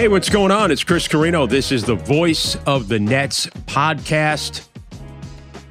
Hey, 0.00 0.08
what's 0.08 0.30
going 0.30 0.50
on? 0.50 0.70
It's 0.70 0.82
Chris 0.82 1.06
Carrino. 1.06 1.46
This 1.46 1.70
is 1.70 1.84
the 1.84 1.94
Voice 1.94 2.56
of 2.64 2.88
the 2.88 2.98
Nets 2.98 3.48
podcast. 3.66 4.66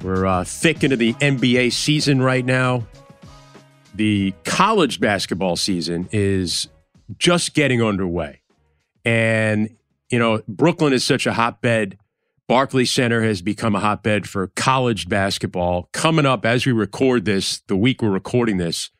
We're 0.04 0.24
uh, 0.24 0.44
thick 0.44 0.84
into 0.84 0.96
the 0.96 1.14
NBA 1.14 1.72
season 1.72 2.22
right 2.22 2.44
now. 2.44 2.86
The 3.92 4.32
college 4.44 5.00
basketball 5.00 5.56
season 5.56 6.08
is 6.12 6.68
just 7.18 7.54
getting 7.54 7.82
underway. 7.82 8.42
And, 9.04 9.74
you 10.10 10.20
know, 10.20 10.42
Brooklyn 10.46 10.92
is 10.92 11.02
such 11.02 11.26
a 11.26 11.32
hotbed. 11.32 11.98
Barclays 12.46 12.92
Center 12.92 13.22
has 13.22 13.42
become 13.42 13.74
a 13.74 13.80
hotbed 13.80 14.28
for 14.28 14.46
college 14.54 15.08
basketball. 15.08 15.88
Coming 15.92 16.24
up 16.24 16.46
as 16.46 16.64
we 16.64 16.70
record 16.70 17.24
this, 17.24 17.62
the 17.66 17.76
week 17.76 18.00
we're 18.00 18.10
recording 18.10 18.58
this, 18.58 18.90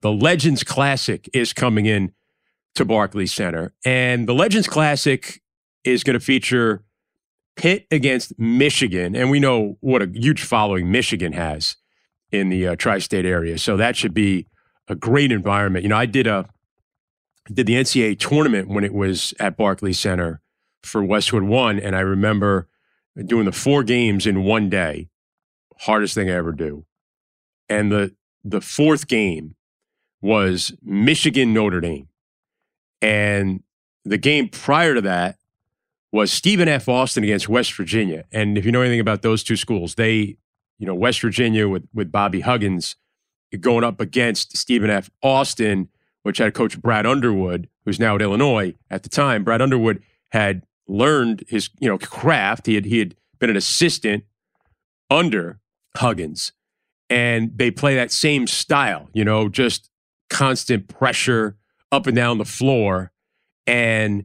the 0.00 0.10
Legends 0.10 0.64
Classic 0.64 1.30
is 1.32 1.52
coming 1.52 1.86
in 1.86 2.12
to 2.74 2.84
Barclays 2.84 3.32
Center. 3.32 3.72
And 3.84 4.28
the 4.28 4.34
Legends 4.34 4.68
Classic 4.68 5.42
is 5.84 6.04
going 6.04 6.18
to 6.18 6.24
feature 6.24 6.84
Pitt 7.56 7.86
against 7.90 8.38
Michigan. 8.38 9.14
And 9.14 9.30
we 9.30 9.40
know 9.40 9.76
what 9.80 10.02
a 10.02 10.10
huge 10.12 10.42
following 10.42 10.90
Michigan 10.90 11.32
has 11.32 11.76
in 12.30 12.48
the 12.48 12.68
uh, 12.68 12.76
tri 12.76 12.98
state 12.98 13.26
area. 13.26 13.58
So 13.58 13.76
that 13.76 13.96
should 13.96 14.14
be 14.14 14.46
a 14.88 14.94
great 14.94 15.30
environment. 15.30 15.82
You 15.82 15.90
know, 15.90 15.96
I 15.96 16.06
did 16.06 16.26
a 16.26 16.48
did 17.52 17.66
the 17.66 17.74
NCAA 17.74 18.18
tournament 18.18 18.68
when 18.68 18.84
it 18.84 18.94
was 18.94 19.34
at 19.40 19.56
Barclays 19.56 19.98
Center 19.98 20.40
for 20.82 21.02
Westwood 21.02 21.42
One, 21.42 21.78
and 21.78 21.96
I 21.96 22.00
remember 22.00 22.68
doing 23.26 23.44
the 23.44 23.52
four 23.52 23.82
games 23.82 24.26
in 24.26 24.44
one 24.44 24.70
day, 24.70 25.08
hardest 25.80 26.14
thing 26.14 26.30
I 26.30 26.34
ever 26.34 26.52
do. 26.52 26.86
And 27.68 27.90
the 27.90 28.14
the 28.44 28.60
fourth 28.60 29.06
game 29.08 29.56
was 30.20 30.72
Michigan 30.82 31.52
Notre 31.52 31.80
Dame. 31.80 32.08
And 33.02 33.62
the 34.04 34.18
game 34.18 34.48
prior 34.48 34.94
to 34.94 35.00
that 35.02 35.36
was 36.12 36.32
Stephen 36.32 36.68
F. 36.68 36.88
Austin 36.88 37.24
against 37.24 37.48
West 37.48 37.74
Virginia. 37.74 38.24
And 38.32 38.56
if 38.56 38.64
you 38.64 38.72
know 38.72 38.80
anything 38.80 39.00
about 39.00 39.22
those 39.22 39.42
two 39.42 39.56
schools, 39.56 39.96
they, 39.96 40.36
you 40.78 40.86
know, 40.86 40.94
West 40.94 41.20
Virginia 41.20 41.68
with, 41.68 41.86
with 41.92 42.12
Bobby 42.12 42.40
Huggins 42.40 42.96
going 43.60 43.84
up 43.84 44.00
against 44.00 44.56
Stephen 44.56 44.90
F. 44.90 45.10
Austin, 45.22 45.88
which 46.22 46.38
had 46.38 46.54
coach 46.54 46.80
Brad 46.80 47.04
Underwood, 47.04 47.68
who's 47.84 47.98
now 47.98 48.14
at 48.14 48.22
Illinois. 48.22 48.74
At 48.90 49.02
the 49.02 49.08
time, 49.08 49.44
Brad 49.44 49.60
Underwood 49.60 50.02
had 50.30 50.62
learned 50.86 51.44
his, 51.48 51.70
you 51.78 51.88
know, 51.88 51.98
craft. 51.98 52.66
He 52.66 52.74
had 52.74 52.84
he 52.84 52.98
had 52.98 53.14
been 53.38 53.50
an 53.50 53.56
assistant 53.56 54.24
under 55.10 55.60
Huggins. 55.96 56.52
And 57.10 57.56
they 57.56 57.70
play 57.70 57.94
that 57.94 58.10
same 58.10 58.46
style, 58.46 59.10
you 59.12 59.24
know, 59.24 59.48
just 59.48 59.90
constant 60.30 60.88
pressure, 60.88 61.56
up 61.92 62.06
and 62.06 62.16
down 62.16 62.38
the 62.38 62.44
floor. 62.44 63.12
And 63.66 64.24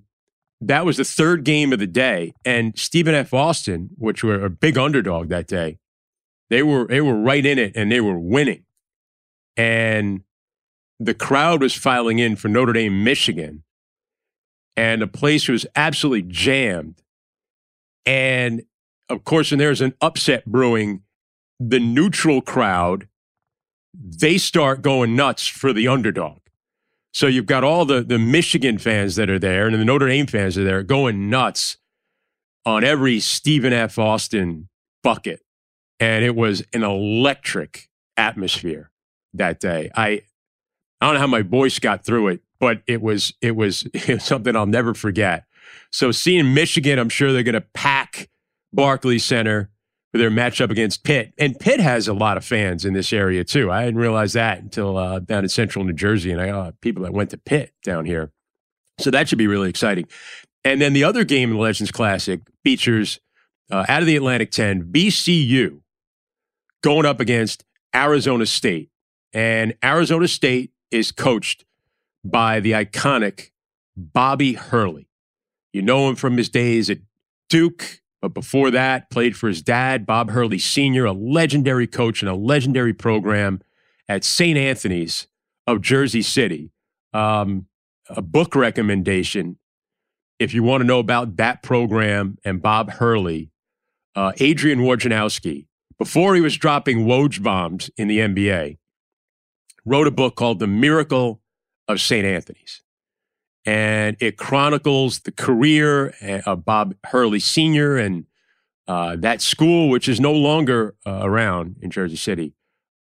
that 0.62 0.86
was 0.86 0.98
the 0.98 1.04
third 1.04 1.44
game 1.44 1.72
of 1.72 1.80
the 1.80 1.86
day. 1.88 2.34
And 2.44 2.78
Stephen 2.78 3.14
F. 3.14 3.34
Austin, 3.34 3.90
which 3.98 4.24
were 4.24 4.44
a 4.44 4.50
big 4.50 4.78
underdog 4.78 5.30
that 5.30 5.46
day, 5.46 5.78
they 6.50 6.64
were 6.64 6.88
they 6.88 7.02
were 7.02 7.16
right 7.16 7.46
in 7.46 7.60
it 7.60 7.74
and 7.76 7.92
they 7.92 8.02
were 8.02 8.18
winning. 8.18 8.64
And 9.56 10.24
the 11.00 11.14
crowd 11.14 11.62
was 11.62 11.74
filing 11.74 12.20
in 12.20 12.36
for 12.36 12.48
Notre 12.48 12.74
Dame, 12.74 13.04
Michigan. 13.04 13.64
And 14.76 15.02
the 15.02 15.08
place 15.08 15.48
was 15.48 15.66
absolutely 15.76 16.24
jammed. 16.24 17.02
And 18.06 18.64
of 19.10 19.24
course, 19.24 19.52
when 19.52 19.60
there's 19.60 19.82
an 19.82 19.94
upset 20.02 20.46
brewing, 20.46 21.02
the 21.60 21.80
neutral 21.80 22.42
crowd, 22.42 23.08
they 23.94 24.38
start 24.38 24.82
going 24.82 25.16
nuts 25.16 25.48
for 25.48 25.74
the 25.74 25.88
underdog. 25.88 26.40
So 27.18 27.26
you've 27.26 27.48
got 27.48 27.64
all 27.64 27.84
the 27.84 28.04
the 28.04 28.20
Michigan 28.20 28.78
fans 28.78 29.16
that 29.16 29.28
are 29.28 29.40
there 29.40 29.66
and 29.66 29.74
the 29.74 29.84
Notre 29.84 30.08
Dame 30.08 30.28
fans 30.28 30.56
are 30.56 30.64
there 30.64 30.84
going 30.84 31.32
nuts 31.32 31.78
on 32.64 32.84
every 32.84 33.20
Stephen 33.20 33.74
F. 33.74 33.98
Austin 33.98 34.70
bucket. 35.02 35.42
And 36.00 36.24
it 36.24 36.36
was 36.36 36.64
an 36.74 36.84
electric 36.84 37.90
atmosphere 38.18 38.92
that 39.34 39.60
day. 39.60 39.90
I 39.96 40.22
I 41.02 41.08
don't 41.08 41.16
know 41.16 41.20
how 41.22 41.26
my 41.26 41.42
voice 41.42 41.80
got 41.80 42.06
through 42.06 42.28
it, 42.28 42.42
but 42.60 42.84
it 42.86 43.02
was 43.02 43.34
it 43.42 43.56
was, 43.56 43.88
it 43.96 44.08
was 44.08 44.24
something 44.24 44.56
I'll 44.56 44.68
never 44.68 44.94
forget. 44.94 45.46
So 45.92 46.12
seeing 46.12 46.54
Michigan, 46.54 47.00
I'm 47.00 47.10
sure 47.10 47.34
they're 47.34 47.42
going 47.42 47.54
to 47.56 47.62
pack 47.62 48.30
Barclays 48.72 49.26
Center 49.26 49.72
their 50.18 50.32
matchup 50.32 50.70
against 50.70 51.04
Pitt. 51.04 51.34
And 51.38 51.60
Pitt 51.60 51.80
has 51.80 52.08
a 52.08 52.14
lot 52.14 52.38
of 52.38 52.46
fans 52.46 52.86
in 52.86 52.94
this 52.94 53.14
area 53.14 53.44
too. 53.44 53.72
I 53.72 53.86
didn't 53.86 54.00
realize 54.00 54.34
that 54.34 54.60
until 54.60 54.98
uh, 54.98 55.20
down 55.20 55.44
in 55.44 55.50
central 55.50 55.86
New 55.86 55.94
Jersey, 55.94 56.32
and 56.32 56.42
I 56.42 56.48
got 56.48 56.80
people 56.82 57.04
that 57.04 57.14
went 57.14 57.30
to 57.32 57.38
Pitt 57.38 57.74
down 57.84 58.06
here. 58.06 58.32
So 59.00 59.12
that 59.12 59.30
should 59.30 59.38
be 59.38 59.48
really 59.48 59.70
exciting. 59.70 60.08
And 60.64 60.82
then 60.82 60.94
the 60.94 61.04
other 61.04 61.24
game 61.24 61.52
in 61.52 61.58
the 61.58 61.62
Legends 61.62 61.92
Classic 61.92 62.42
features 62.64 63.20
uh, 63.72 63.86
out 63.88 64.02
of 64.02 64.08
the 64.08 64.16
Atlantic 64.16 64.52
10, 64.52 64.86
VCU 64.86 65.82
going 66.82 67.06
up 67.06 67.20
against 67.20 67.64
Arizona 67.96 68.46
State. 68.46 68.90
And 69.34 69.76
Arizona 69.84 70.28
State 70.28 70.72
is 70.92 71.12
coached 71.12 71.66
by 72.24 72.60
the 72.60 72.72
iconic 72.72 73.52
Bobby 73.96 74.54
Hurley. 74.54 75.08
You 75.74 75.82
know 75.82 76.10
him 76.10 76.16
from 76.16 76.38
his 76.38 76.50
days 76.50 76.90
at 76.90 77.00
Duke, 77.50 78.02
but 78.22 78.34
before 78.34 78.72
that, 78.72 79.10
played 79.10 79.36
for 79.36 79.48
his 79.48 79.62
dad, 79.62 80.06
Bob 80.06 80.32
Hurley 80.32 80.58
Sr., 80.58 81.06
a 81.06 81.12
legendary 81.12 81.88
coach 81.88 82.22
and 82.22 82.30
a 82.30 82.36
legendary 82.36 82.94
program 82.94 83.62
at 84.10 84.24
St. 84.24 84.58
Anthony's 84.58 85.28
of 85.68 85.82
Jersey 85.82 86.22
City. 86.22 86.72
Um, 87.14 87.68
a 88.10 88.22
book 88.22 88.56
recommendation, 88.56 89.58
if 90.40 90.54
you 90.54 90.64
want 90.64 90.82
to 90.82 90.88
know 90.88 91.00
about 91.00 91.38
that 91.38 91.62
program 91.62 92.38
and 92.44 92.62
Bob 92.62 92.92
Hurley, 92.92 93.52
uh, 94.16 94.32
Adrian 94.38 94.80
Wojnarowski, 94.80 95.68
before 95.98 96.36
he 96.36 96.42
was 96.42 96.56
dropping 96.58 97.06
Woj 97.06 97.42
bombs 97.42 97.90
in 97.98 98.08
the 98.08 98.20
NBA, 98.20 98.78
wrote 99.86 100.08
a 100.08 100.12
book 100.12 100.36
called 100.36 100.60
The 100.60 100.68
Miracle 100.68 101.42
of 101.88 102.02
St. 102.02 102.26
Anthony's 102.26 102.82
and 103.68 104.16
it 104.22 104.38
chronicles 104.38 105.20
the 105.20 105.32
career 105.32 106.16
eh, 106.22 106.42
of 106.46 106.64
Bob 106.64 106.96
Hurley 107.08 107.40
Sr. 107.40 107.98
and 107.98 108.26
uh, 108.88 109.18
that 109.18 109.42
school, 109.42 109.90
which 109.90 110.08
is 110.08 110.22
no 110.22 110.32
longer 110.32 110.96
uh, 111.06 111.20
around 111.22 111.76
in 111.82 111.92
Jersey 111.92 112.16
City. 112.16 112.54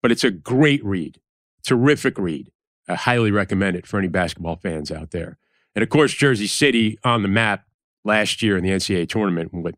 But 0.01 0.11
it's 0.11 0.25
a 0.25 0.31
great 0.31 0.83
read, 0.83 1.21
terrific 1.65 2.17
read. 2.17 2.51
I 2.89 2.95
highly 2.95 3.31
recommend 3.31 3.77
it 3.77 3.87
for 3.87 3.97
any 3.99 4.09
basketball 4.09 4.57
fans 4.57 4.91
out 4.91 5.11
there. 5.11 5.37
And 5.75 5.81
of 5.81 5.89
course, 5.89 6.13
Jersey 6.13 6.47
City 6.47 6.99
on 7.05 7.21
the 7.21 7.29
map 7.29 7.65
last 8.03 8.41
year 8.41 8.57
in 8.57 8.63
the 8.65 8.71
NCAA 8.71 9.07
tournament 9.07 9.53
and 9.53 9.63
what, 9.63 9.75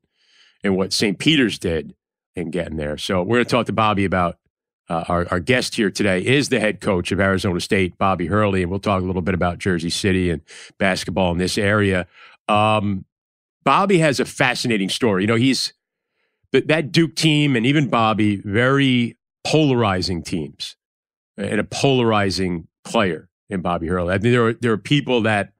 and 0.63 0.75
what 0.75 0.93
St. 0.93 1.19
Peter's 1.19 1.59
did 1.59 1.93
in 2.35 2.49
getting 2.49 2.77
there. 2.77 2.97
So 2.97 3.21
we're 3.21 3.35
going 3.35 3.45
to 3.45 3.51
talk 3.51 3.67
to 3.67 3.73
Bobby 3.73 4.05
about 4.05 4.39
uh, 4.91 5.05
our, 5.07 5.27
our 5.31 5.39
guest 5.39 5.75
here 5.75 5.89
today 5.89 6.19
is 6.19 6.49
the 6.49 6.59
head 6.59 6.81
coach 6.81 7.13
of 7.13 7.19
Arizona 7.21 7.61
State, 7.61 7.97
Bobby 7.97 8.27
Hurley, 8.27 8.61
and 8.61 8.69
we'll 8.69 8.81
talk 8.81 9.01
a 9.01 9.05
little 9.05 9.21
bit 9.21 9.33
about 9.33 9.57
Jersey 9.57 9.89
City 9.89 10.29
and 10.29 10.41
basketball 10.79 11.31
in 11.31 11.37
this 11.37 11.57
area. 11.57 12.07
Um, 12.49 13.05
Bobby 13.63 13.99
has 13.99 14.19
a 14.19 14.25
fascinating 14.25 14.89
story. 14.89 15.23
You 15.23 15.27
know, 15.27 15.35
he's 15.35 15.71
that, 16.51 16.67
that 16.67 16.91
Duke 16.91 17.15
team 17.15 17.55
and 17.55 17.65
even 17.65 17.87
Bobby, 17.87 18.41
very 18.43 19.17
polarizing 19.45 20.23
teams 20.23 20.75
and 21.37 21.61
a 21.61 21.63
polarizing 21.63 22.67
player 22.83 23.29
in 23.49 23.61
Bobby 23.61 23.87
Hurley. 23.87 24.13
I 24.13 24.17
mean, 24.17 24.33
there 24.33 24.47
are, 24.47 24.53
there 24.53 24.73
are 24.73 24.77
people 24.77 25.21
that 25.21 25.53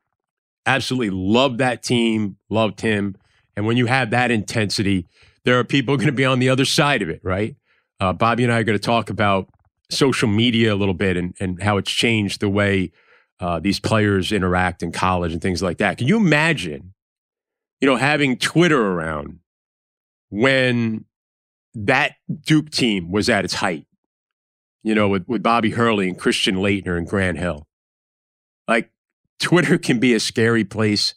absolutely 0.65 1.11
love 1.11 1.59
that 1.59 1.83
team, 1.83 2.35
loved 2.49 2.81
him. 2.81 3.15
And 3.55 3.65
when 3.65 3.77
you 3.77 3.85
have 3.85 4.09
that 4.09 4.29
intensity, 4.29 5.07
there 5.45 5.57
are 5.57 5.63
people 5.63 5.95
going 5.95 6.07
to 6.07 6.11
be 6.11 6.25
on 6.25 6.39
the 6.39 6.49
other 6.49 6.65
side 6.65 7.01
of 7.01 7.07
it, 7.07 7.21
right? 7.23 7.55
Uh, 8.01 8.11
Bobby 8.11 8.43
and 8.43 8.51
I 8.51 8.59
are 8.59 8.63
going 8.63 8.77
to 8.77 8.83
talk 8.83 9.11
about 9.11 9.47
social 9.91 10.27
media 10.27 10.73
a 10.73 10.75
little 10.75 10.95
bit 10.95 11.15
and, 11.15 11.35
and 11.39 11.61
how 11.61 11.77
it's 11.77 11.91
changed 11.91 12.41
the 12.41 12.49
way 12.49 12.91
uh, 13.39 13.59
these 13.59 13.79
players 13.79 14.31
interact 14.31 14.81
in 14.81 14.91
college 14.91 15.31
and 15.31 15.41
things 15.41 15.61
like 15.61 15.77
that. 15.77 15.99
Can 15.99 16.07
you 16.07 16.17
imagine, 16.17 16.93
you 17.79 17.87
know, 17.87 17.97
having 17.97 18.37
Twitter 18.37 18.81
around 18.81 19.39
when 20.29 21.05
that 21.75 22.13
Duke 22.43 22.71
team 22.71 23.11
was 23.11 23.29
at 23.29 23.45
its 23.45 23.55
height? 23.55 23.85
You 24.81 24.95
know, 24.95 25.07
with, 25.07 25.27
with 25.27 25.43
Bobby 25.43 25.69
Hurley 25.69 26.09
and 26.09 26.17
Christian 26.17 26.55
Laettner 26.55 26.97
and 26.97 27.07
Grant 27.07 27.37
Hill. 27.37 27.67
Like 28.67 28.89
Twitter 29.39 29.77
can 29.77 29.99
be 29.99 30.15
a 30.15 30.19
scary 30.19 30.63
place 30.63 31.13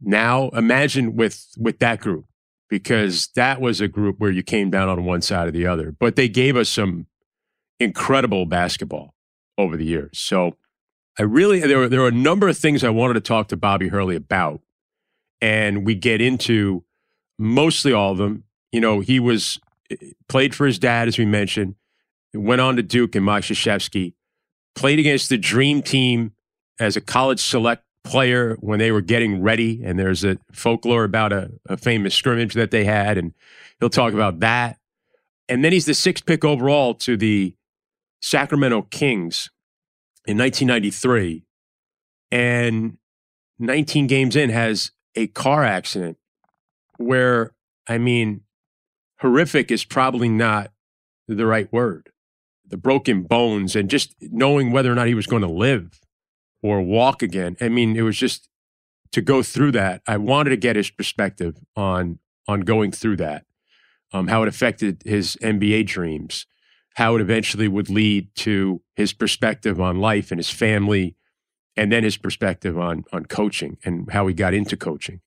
now. 0.00 0.48
Imagine 0.50 1.14
with 1.14 1.46
with 1.58 1.78
that 1.80 2.00
group 2.00 2.24
because 2.68 3.28
that 3.36 3.60
was 3.60 3.80
a 3.80 3.88
group 3.88 4.16
where 4.18 4.30
you 4.30 4.42
came 4.42 4.70
down 4.70 4.88
on 4.88 5.04
one 5.04 5.22
side 5.22 5.48
or 5.48 5.50
the 5.52 5.66
other. 5.66 5.92
But 5.92 6.16
they 6.16 6.28
gave 6.28 6.56
us 6.56 6.68
some 6.68 7.06
incredible 7.78 8.46
basketball 8.46 9.14
over 9.58 9.76
the 9.76 9.84
years. 9.84 10.18
So 10.18 10.56
I 11.18 11.22
really 11.22 11.60
there 11.60 11.78
were 11.78 11.88
there 11.88 12.00
were 12.00 12.08
a 12.08 12.12
number 12.12 12.48
of 12.48 12.58
things 12.58 12.84
I 12.84 12.90
wanted 12.90 13.14
to 13.14 13.20
talk 13.20 13.48
to 13.48 13.56
Bobby 13.56 13.88
Hurley 13.88 14.16
about, 14.16 14.60
and 15.40 15.84
we 15.86 15.94
get 15.94 16.20
into 16.20 16.84
mostly 17.38 17.92
all 17.92 18.12
of 18.12 18.18
them. 18.18 18.44
You 18.72 18.80
know, 18.80 19.00
he 19.00 19.18
was 19.20 19.58
eh, 19.90 19.96
played 20.28 20.54
for 20.54 20.66
his 20.66 20.78
dad, 20.78 21.08
as 21.08 21.18
we 21.18 21.24
mentioned, 21.24 21.76
went 22.34 22.60
on 22.60 22.76
to 22.76 22.82
Duke 22.82 23.14
and 23.14 23.24
Mike 23.24 23.44
Krzyzewski, 23.44 24.14
played 24.74 24.98
against 24.98 25.28
the 25.28 25.38
dream 25.38 25.82
team 25.82 26.32
as 26.78 26.96
a 26.96 27.00
college 27.00 27.40
select 27.40 27.85
player 28.06 28.56
when 28.60 28.78
they 28.78 28.92
were 28.92 29.00
getting 29.00 29.42
ready. 29.42 29.82
And 29.84 29.98
there's 29.98 30.24
a 30.24 30.38
folklore 30.52 31.04
about 31.04 31.32
a, 31.32 31.50
a 31.68 31.76
famous 31.76 32.14
scrimmage 32.14 32.54
that 32.54 32.70
they 32.70 32.84
had, 32.84 33.18
and 33.18 33.34
he'll 33.80 33.90
talk 33.90 34.12
about 34.12 34.40
that. 34.40 34.78
And 35.48 35.64
then 35.64 35.72
he's 35.72 35.86
the 35.86 35.94
sixth 35.94 36.26
pick 36.26 36.44
overall 36.44 36.94
to 36.94 37.16
the 37.16 37.54
Sacramento 38.20 38.82
Kings 38.82 39.50
in 40.26 40.38
1993. 40.38 41.44
And 42.32 42.98
19 43.58 44.06
games 44.06 44.34
in 44.36 44.50
has 44.50 44.90
a 45.14 45.28
car 45.28 45.64
accident 45.64 46.18
where, 46.98 47.54
I 47.88 47.98
mean, 47.98 48.42
horrific 49.20 49.70
is 49.70 49.84
probably 49.84 50.28
not 50.28 50.72
the 51.28 51.46
right 51.46 51.72
word. 51.72 52.10
The 52.66 52.76
broken 52.76 53.22
bones 53.22 53.76
and 53.76 53.88
just 53.88 54.14
knowing 54.20 54.72
whether 54.72 54.90
or 54.90 54.96
not 54.96 55.06
he 55.06 55.14
was 55.14 55.26
going 55.26 55.42
to 55.42 55.48
live 55.48 56.00
or 56.62 56.82
walk 56.82 57.22
again. 57.22 57.56
I 57.60 57.68
mean, 57.68 57.96
it 57.96 58.02
was 58.02 58.16
just 58.16 58.48
to 59.12 59.22
go 59.22 59.42
through 59.42 59.72
that. 59.72 60.02
I 60.06 60.16
wanted 60.16 60.50
to 60.50 60.56
get 60.56 60.76
his 60.76 60.90
perspective 60.90 61.56
on 61.74 62.18
on 62.48 62.60
going 62.60 62.92
through 62.92 63.16
that, 63.16 63.44
um, 64.12 64.28
how 64.28 64.42
it 64.42 64.48
affected 64.48 65.02
his 65.04 65.36
NBA 65.42 65.86
dreams, 65.86 66.46
how 66.94 67.16
it 67.16 67.20
eventually 67.20 67.66
would 67.66 67.90
lead 67.90 68.28
to 68.36 68.82
his 68.94 69.12
perspective 69.12 69.80
on 69.80 69.98
life 70.00 70.30
and 70.30 70.38
his 70.38 70.50
family, 70.50 71.16
and 71.76 71.90
then 71.90 72.04
his 72.04 72.16
perspective 72.16 72.78
on 72.78 73.04
on 73.12 73.26
coaching 73.26 73.78
and 73.84 74.10
how 74.12 74.26
he 74.26 74.34
got 74.34 74.54
into 74.54 74.76
coaching, 74.76 75.20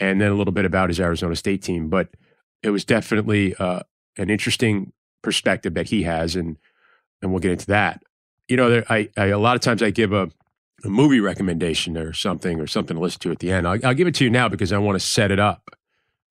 and 0.00 0.20
then 0.20 0.30
a 0.30 0.34
little 0.34 0.52
bit 0.52 0.64
about 0.64 0.90
his 0.90 1.00
Arizona 1.00 1.36
State 1.36 1.62
team. 1.62 1.88
But 1.88 2.08
it 2.62 2.70
was 2.70 2.84
definitely 2.84 3.54
uh, 3.56 3.80
an 4.16 4.30
interesting 4.30 4.92
perspective 5.22 5.74
that 5.74 5.88
he 5.90 6.02
has, 6.04 6.34
and 6.36 6.56
and 7.22 7.30
we'll 7.30 7.40
get 7.40 7.52
into 7.52 7.66
that. 7.66 8.02
You 8.48 8.56
know, 8.56 8.70
there, 8.70 8.84
I, 8.88 9.10
I 9.16 9.26
a 9.26 9.38
lot 9.38 9.56
of 9.56 9.60
times 9.60 9.82
I 9.82 9.90
give 9.90 10.12
a 10.12 10.30
a 10.84 10.88
movie 10.88 11.20
recommendation 11.20 11.96
or 11.96 12.12
something 12.12 12.60
or 12.60 12.66
something 12.66 12.96
to 12.96 13.02
listen 13.02 13.20
to 13.20 13.30
at 13.30 13.40
the 13.40 13.50
end. 13.50 13.66
I'll, 13.66 13.78
I'll 13.84 13.94
give 13.94 14.06
it 14.06 14.14
to 14.16 14.24
you 14.24 14.30
now 14.30 14.48
because 14.48 14.72
I 14.72 14.78
want 14.78 14.98
to 14.98 15.04
set 15.04 15.30
it 15.30 15.38
up 15.38 15.70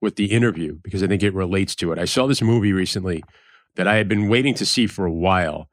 with 0.02 0.16
the 0.16 0.26
interview 0.26 0.78
because 0.84 1.04
I 1.04 1.08
think 1.08 1.24
it 1.24 1.34
relates 1.34 1.76
to 1.76 1.92
it. 1.92 2.00
I 2.00 2.06
saw 2.06 2.28
this 2.28 2.42
movie 2.42 2.74
recently 2.74 3.24
that 3.76 3.88
I 3.88 3.96
had 3.96 4.08
been 4.08 4.30
waiting 4.30 4.54
to 4.56 4.66
see 4.66 4.88
for 4.88 5.06
a 5.06 5.12
while. 5.12 5.70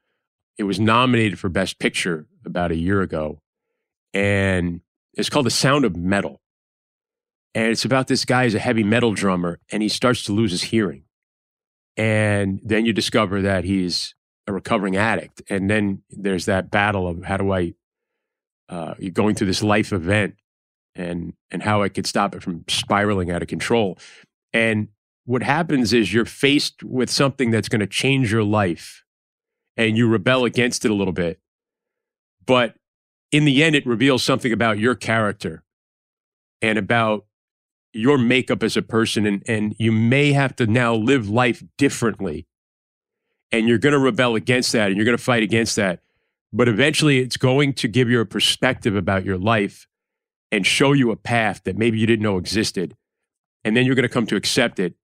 It 0.58 0.64
was 0.64 0.80
nominated 0.80 1.38
for 1.38 1.48
Best 1.48 1.78
Picture 1.78 2.26
about 2.44 2.70
a 2.70 2.76
year 2.76 3.00
ago, 3.02 3.40
and 4.12 4.80
it's 5.14 5.28
called 5.28 5.46
The 5.46 5.50
Sound 5.50 5.84
of 5.84 5.96
Metal. 5.96 6.40
And 7.54 7.70
it's 7.70 7.84
about 7.84 8.08
this 8.08 8.24
guy 8.24 8.44
who's 8.44 8.54
a 8.54 8.60
heavy 8.60 8.82
metal 8.84 9.12
drummer, 9.12 9.60
and 9.70 9.82
he 9.82 9.88
starts 9.88 10.24
to 10.24 10.32
lose 10.32 10.50
his 10.50 10.64
hearing. 10.64 11.04
And 11.96 12.60
then 12.64 12.84
you 12.84 12.92
discover 12.92 13.42
that 13.42 13.64
he's 13.64 14.14
a 14.46 14.52
recovering 14.52 14.96
addict. 14.96 15.42
And 15.48 15.70
then 15.70 16.02
there's 16.10 16.46
that 16.46 16.70
battle 16.70 17.06
of 17.06 17.24
how 17.24 17.36
do 17.36 17.52
I, 17.52 17.74
uh, 18.68 18.94
you're 18.98 19.10
going 19.10 19.34
through 19.34 19.46
this 19.46 19.62
life 19.62 19.92
event 19.92 20.36
and 20.94 21.34
and 21.50 21.62
how 21.62 21.82
I 21.82 21.88
could 21.88 22.06
stop 22.06 22.34
it 22.34 22.42
from 22.42 22.64
spiraling 22.68 23.30
out 23.30 23.42
of 23.42 23.48
control. 23.48 23.98
And 24.52 24.88
what 25.24 25.42
happens 25.42 25.92
is 25.92 26.12
you're 26.12 26.24
faced 26.24 26.82
with 26.82 27.10
something 27.10 27.50
that's 27.50 27.68
going 27.68 27.80
to 27.80 27.86
change 27.86 28.30
your 28.30 28.44
life 28.44 29.04
and 29.76 29.96
you 29.96 30.06
rebel 30.06 30.44
against 30.44 30.84
it 30.84 30.90
a 30.90 30.94
little 30.94 31.12
bit. 31.12 31.40
But 32.46 32.76
in 33.32 33.44
the 33.44 33.64
end, 33.64 33.74
it 33.74 33.86
reveals 33.86 34.22
something 34.22 34.52
about 34.52 34.78
your 34.78 34.94
character 34.94 35.64
and 36.62 36.78
about 36.78 37.26
your 37.92 38.18
makeup 38.18 38.62
as 38.62 38.76
a 38.76 38.82
person. 38.82 39.26
And, 39.26 39.42
and 39.48 39.74
you 39.78 39.92
may 39.92 40.32
have 40.32 40.54
to 40.56 40.66
now 40.66 40.94
live 40.94 41.28
life 41.28 41.64
differently. 41.78 42.46
And 43.50 43.66
you're 43.66 43.78
going 43.78 43.92
to 43.92 43.98
rebel 43.98 44.34
against 44.34 44.72
that 44.72 44.88
and 44.88 44.96
you're 44.96 45.04
going 45.04 45.16
to 45.16 45.22
fight 45.22 45.42
against 45.42 45.76
that. 45.76 46.00
But 46.54 46.68
eventually, 46.68 47.18
it's 47.18 47.36
going 47.36 47.72
to 47.74 47.88
give 47.88 48.08
you 48.08 48.20
a 48.20 48.24
perspective 48.24 48.94
about 48.94 49.24
your 49.24 49.36
life 49.36 49.88
and 50.52 50.64
show 50.64 50.92
you 50.92 51.10
a 51.10 51.16
path 51.16 51.60
that 51.64 51.76
maybe 51.76 51.98
you 51.98 52.06
didn't 52.06 52.22
know 52.22 52.38
existed. 52.38 52.96
And 53.64 53.76
then 53.76 53.84
you're 53.84 53.96
going 53.96 54.04
to 54.04 54.08
come 54.08 54.26
to 54.26 54.36
accept 54.36 54.78
it. 54.78 54.94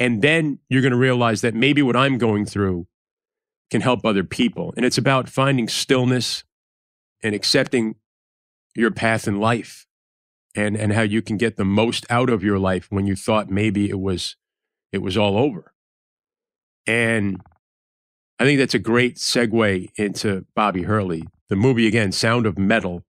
And 0.00 0.20
then 0.20 0.58
you're 0.68 0.82
going 0.82 0.90
to 0.90 0.98
realize 0.98 1.42
that 1.42 1.54
maybe 1.54 1.80
what 1.80 1.94
I'm 1.94 2.18
going 2.18 2.44
through 2.44 2.88
can 3.70 3.82
help 3.82 4.04
other 4.04 4.24
people. 4.24 4.74
And 4.76 4.84
it's 4.84 4.98
about 4.98 5.28
finding 5.28 5.68
stillness 5.68 6.42
and 7.22 7.36
accepting 7.36 7.94
your 8.74 8.90
path 8.90 9.28
in 9.28 9.38
life 9.38 9.86
and, 10.56 10.76
and 10.76 10.92
how 10.92 11.02
you 11.02 11.22
can 11.22 11.36
get 11.36 11.56
the 11.56 11.64
most 11.64 12.04
out 12.10 12.30
of 12.30 12.42
your 12.42 12.58
life 12.58 12.88
when 12.90 13.06
you 13.06 13.14
thought 13.14 13.48
maybe 13.48 13.88
it 13.88 14.00
was 14.00 14.34
it 14.92 14.98
was 14.98 15.16
all 15.16 15.36
over. 15.36 15.72
And 16.84 17.40
I 18.38 18.44
think 18.44 18.58
that's 18.58 18.74
a 18.74 18.78
great 18.78 19.16
segue 19.16 19.90
into 19.96 20.44
Bobby 20.54 20.82
Hurley. 20.82 21.26
The 21.48 21.56
movie 21.56 21.86
again, 21.86 22.12
Sound 22.12 22.46
of 22.46 22.58
Metal, 22.58 23.04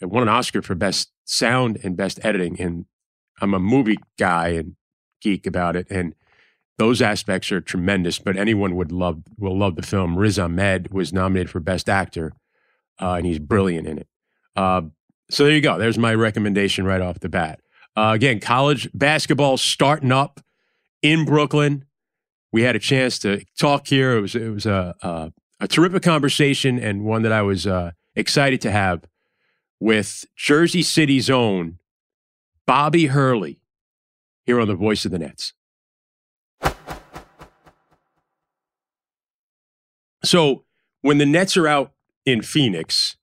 it 0.00 0.06
won 0.06 0.22
an 0.22 0.28
Oscar 0.28 0.62
for 0.62 0.74
best 0.74 1.10
sound 1.24 1.78
and 1.82 1.96
best 1.96 2.18
editing. 2.24 2.60
And 2.60 2.86
I'm 3.40 3.54
a 3.54 3.58
movie 3.58 3.98
guy 4.18 4.48
and 4.48 4.76
geek 5.20 5.46
about 5.46 5.76
it. 5.76 5.86
And 5.90 6.14
those 6.78 7.00
aspects 7.00 7.50
are 7.52 7.60
tremendous, 7.60 8.18
but 8.18 8.36
anyone 8.36 8.76
would 8.76 8.92
love 8.92 9.22
will 9.38 9.56
love 9.56 9.76
the 9.76 9.82
film. 9.82 10.18
Riz 10.18 10.38
Ahmed 10.38 10.92
was 10.92 11.12
nominated 11.12 11.50
for 11.50 11.60
Best 11.60 11.88
Actor, 11.88 12.34
uh, 13.00 13.12
and 13.12 13.26
he's 13.26 13.38
brilliant 13.38 13.86
in 13.88 13.98
it. 13.98 14.08
Uh, 14.54 14.82
so 15.30 15.44
there 15.44 15.54
you 15.54 15.60
go. 15.60 15.78
There's 15.78 15.98
my 15.98 16.14
recommendation 16.14 16.84
right 16.84 17.00
off 17.00 17.20
the 17.20 17.28
bat. 17.28 17.60
Uh, 17.96 18.12
again, 18.14 18.40
college 18.40 18.90
basketball 18.92 19.56
starting 19.56 20.12
up 20.12 20.40
in 21.00 21.24
Brooklyn. 21.24 21.85
We 22.56 22.62
had 22.62 22.74
a 22.74 22.78
chance 22.78 23.18
to 23.18 23.44
talk 23.58 23.86
here. 23.86 24.16
It 24.16 24.22
was 24.22 24.34
it 24.34 24.48
was 24.48 24.64
a 24.64 24.94
a, 25.02 25.30
a 25.60 25.68
terrific 25.68 26.02
conversation 26.02 26.78
and 26.78 27.04
one 27.04 27.20
that 27.20 27.30
I 27.30 27.42
was 27.42 27.66
uh, 27.66 27.90
excited 28.14 28.62
to 28.62 28.70
have 28.70 29.04
with 29.78 30.24
Jersey 30.36 30.80
City's 30.80 31.28
own 31.28 31.80
Bobby 32.66 33.08
Hurley 33.08 33.60
here 34.46 34.58
on 34.58 34.68
the 34.68 34.74
Voice 34.74 35.04
of 35.04 35.10
the 35.10 35.18
Nets. 35.18 35.52
So 40.24 40.64
when 41.02 41.18
the 41.18 41.26
Nets 41.26 41.58
are 41.58 41.68
out 41.68 41.92
in 42.24 42.40
Phoenix, 42.40 43.18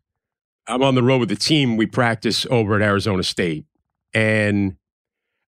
I'm 0.67 0.83
on 0.83 0.93
the 0.93 1.01
road 1.01 1.21
with 1.21 1.29
the 1.29 1.35
team. 1.35 1.75
We 1.75 1.87
practice 1.87 2.45
over 2.51 2.75
at 2.75 2.83
Arizona 2.83 3.23
State. 3.23 3.65
And 4.13 4.75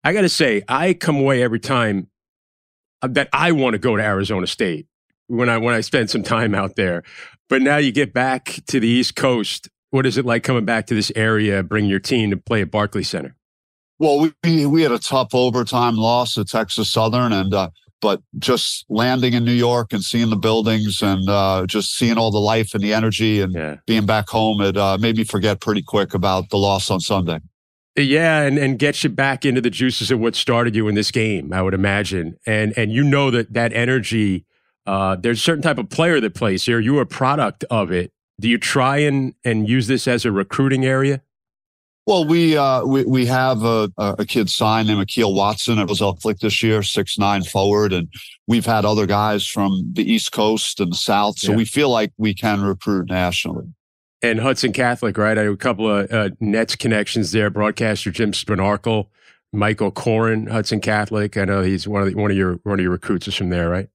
I 0.03 0.15
got 0.15 0.23
to 0.23 0.31
say, 0.31 0.63
I 0.69 0.95
come 0.95 1.17
away 1.17 1.43
every 1.43 1.61
time 1.61 2.09
that 3.09 3.29
I 3.33 3.53
want 3.53 3.75
to 3.75 3.79
go 3.79 3.97
to 3.97 4.03
Arizona 4.03 4.47
State 4.47 4.87
when 5.29 5.49
I 5.49 5.59
when 5.59 5.75
I 5.75 5.81
spend 5.81 6.11
some 6.11 6.23
time 6.23 6.55
out 6.55 6.77
there. 6.77 7.03
But 7.49 7.63
now 7.63 7.77
you 7.77 7.93
get 7.93 8.13
back 8.13 8.61
to 8.69 8.81
the 8.81 8.89
East 8.89 9.17
Coast 9.17 9.69
what 9.95 10.07
is 10.07 10.19
it 10.19 10.27
like 10.27 10.43
coming 10.43 10.65
back 10.65 10.87
to 10.87 10.95
this 10.95 11.13
area, 11.15 11.63
bring 11.63 11.87
your 11.87 12.01
team 12.01 12.31
to 12.31 12.37
play 12.37 12.63
at 12.63 12.71
Barclays 12.73 13.09
Center? 13.09 13.37
Well, 14.01 14.29
we 14.43 14.67
we 14.67 14.83
had 14.83 14.91
a 14.91 14.99
tough 14.99 15.33
overtime 15.33 15.95
loss 15.95 16.37
at 16.37 16.49
Texas 16.49 16.91
Southern, 16.91 17.33
and 17.33 17.55
uh, 17.55 17.71
but 18.01 18.21
just 18.41 18.87
landing 18.89 19.35
in 19.35 19.45
New 19.45 19.53
York 19.53 19.93
and 19.93 20.03
seeing 20.03 20.31
the 20.31 20.37
buildings 20.37 21.01
and 21.01 21.29
uh, 21.29 21.65
just 21.69 21.95
seeing 21.95 22.19
all 22.19 22.33
the 22.33 22.41
life 22.41 22.75
and 22.75 22.83
the 22.83 22.93
energy 22.93 23.41
and 23.41 23.55
yeah. 23.55 23.77
being 23.87 24.05
back 24.05 24.29
home, 24.29 24.61
it 24.61 24.77
uh, 24.77 24.99
made 25.01 25.17
me 25.17 25.23
forget 25.23 25.61
pretty 25.61 25.83
quick 25.83 26.13
about 26.13 26.51
the 26.51 26.59
loss 26.59 26.91
on 26.91 26.99
Sunday. 26.99 27.39
Yeah, 27.97 28.43
and, 28.43 28.59
and 28.59 28.79
gets 28.79 29.05
you 29.05 29.11
back 29.11 29.45
into 29.45 29.61
the 29.61 29.71
juices 29.71 30.11
of 30.11 30.19
what 30.19 30.35
started 30.35 30.75
you 30.75 30.89
in 30.89 30.97
this 30.97 31.13
game, 31.13 31.53
I 31.53 31.63
would 31.63 31.75
imagine. 31.75 32.37
And 32.45 32.77
and 32.77 32.93
you 32.93 33.05
know 33.05 33.31
that 33.31 33.53
that 33.53 33.73
energy, 33.73 34.47
uh, 34.85 35.17
there's 35.17 35.39
a 35.39 35.43
certain 35.43 35.63
type 35.63 35.79
of 35.79 35.91
player 35.91 36.21
that 36.21 36.35
plays 36.35 36.65
here. 36.65 36.81
You're 36.81 37.03
a 37.03 37.07
product 37.07 37.65
of 37.71 37.93
it. 37.93 38.13
Do 38.41 38.49
you 38.49 38.59
try 38.59 38.99
and, 38.99 39.35
and 39.45 39.69
use 39.69 39.87
this 39.87 40.09
as 40.09 40.25
a 40.25 40.33
recruiting 40.33 40.85
area? 40.85 41.23
Well, 42.07 42.27
we 42.27 42.57
uh, 42.57 42.85
we 42.85 43.05
we 43.05 43.27
have 43.27 43.63
a, 43.63 43.91
a 43.97 44.27
kid 44.27 44.51
signed 44.51 44.89
named 44.89 45.01
Akil 45.01 45.33
Watson 45.33 45.79
at 45.79 45.89
Roselle 45.89 46.15
Catholic 46.15 46.41
this 46.41 46.63
year, 46.63 46.83
six 46.83 47.17
nine 47.17 47.45
forward, 47.45 47.93
and 47.93 48.09
we've 48.47 48.67
had 48.67 48.85
other 48.85 49.07
guys 49.07 49.47
from 49.47 49.93
the 49.93 50.13
East 50.13 50.33
Coast 50.33 50.81
and 50.81 50.93
the 50.93 50.97
South, 50.97 51.39
so 51.39 51.53
yeah. 51.53 51.57
we 51.57 51.65
feel 51.65 51.89
like 51.89 52.13
we 52.19 52.35
can 52.35 52.61
recruit 52.61 53.09
nationally. 53.09 53.73
And 54.25 54.41
Hudson 54.41 54.73
Catholic, 54.73 55.19
right? 55.19 55.37
I 55.37 55.43
have 55.43 55.53
a 55.53 55.57
couple 55.57 55.91
of 55.91 56.11
uh, 56.11 56.31
Nets 56.41 56.77
connections 56.77 57.33
there. 57.33 57.51
Broadcaster 57.51 58.11
Jim 58.11 58.33
Spanarkel, 58.33 59.09
Michael 59.53 59.91
Corin, 59.91 60.47
Hudson 60.47 60.81
Catholic. 60.81 61.37
I 61.37 61.45
know 61.45 61.61
he's 61.61 61.87
one 61.87 62.01
of 62.01 62.09
the, 62.09 62.15
one 62.15 62.31
of 62.31 62.37
your 62.37 62.55
one 62.63 62.79
of 62.79 62.83
your 62.83 62.93
recruits 62.93 63.29
is 63.29 63.35
from 63.35 63.51
there, 63.51 63.69
right? 63.69 63.89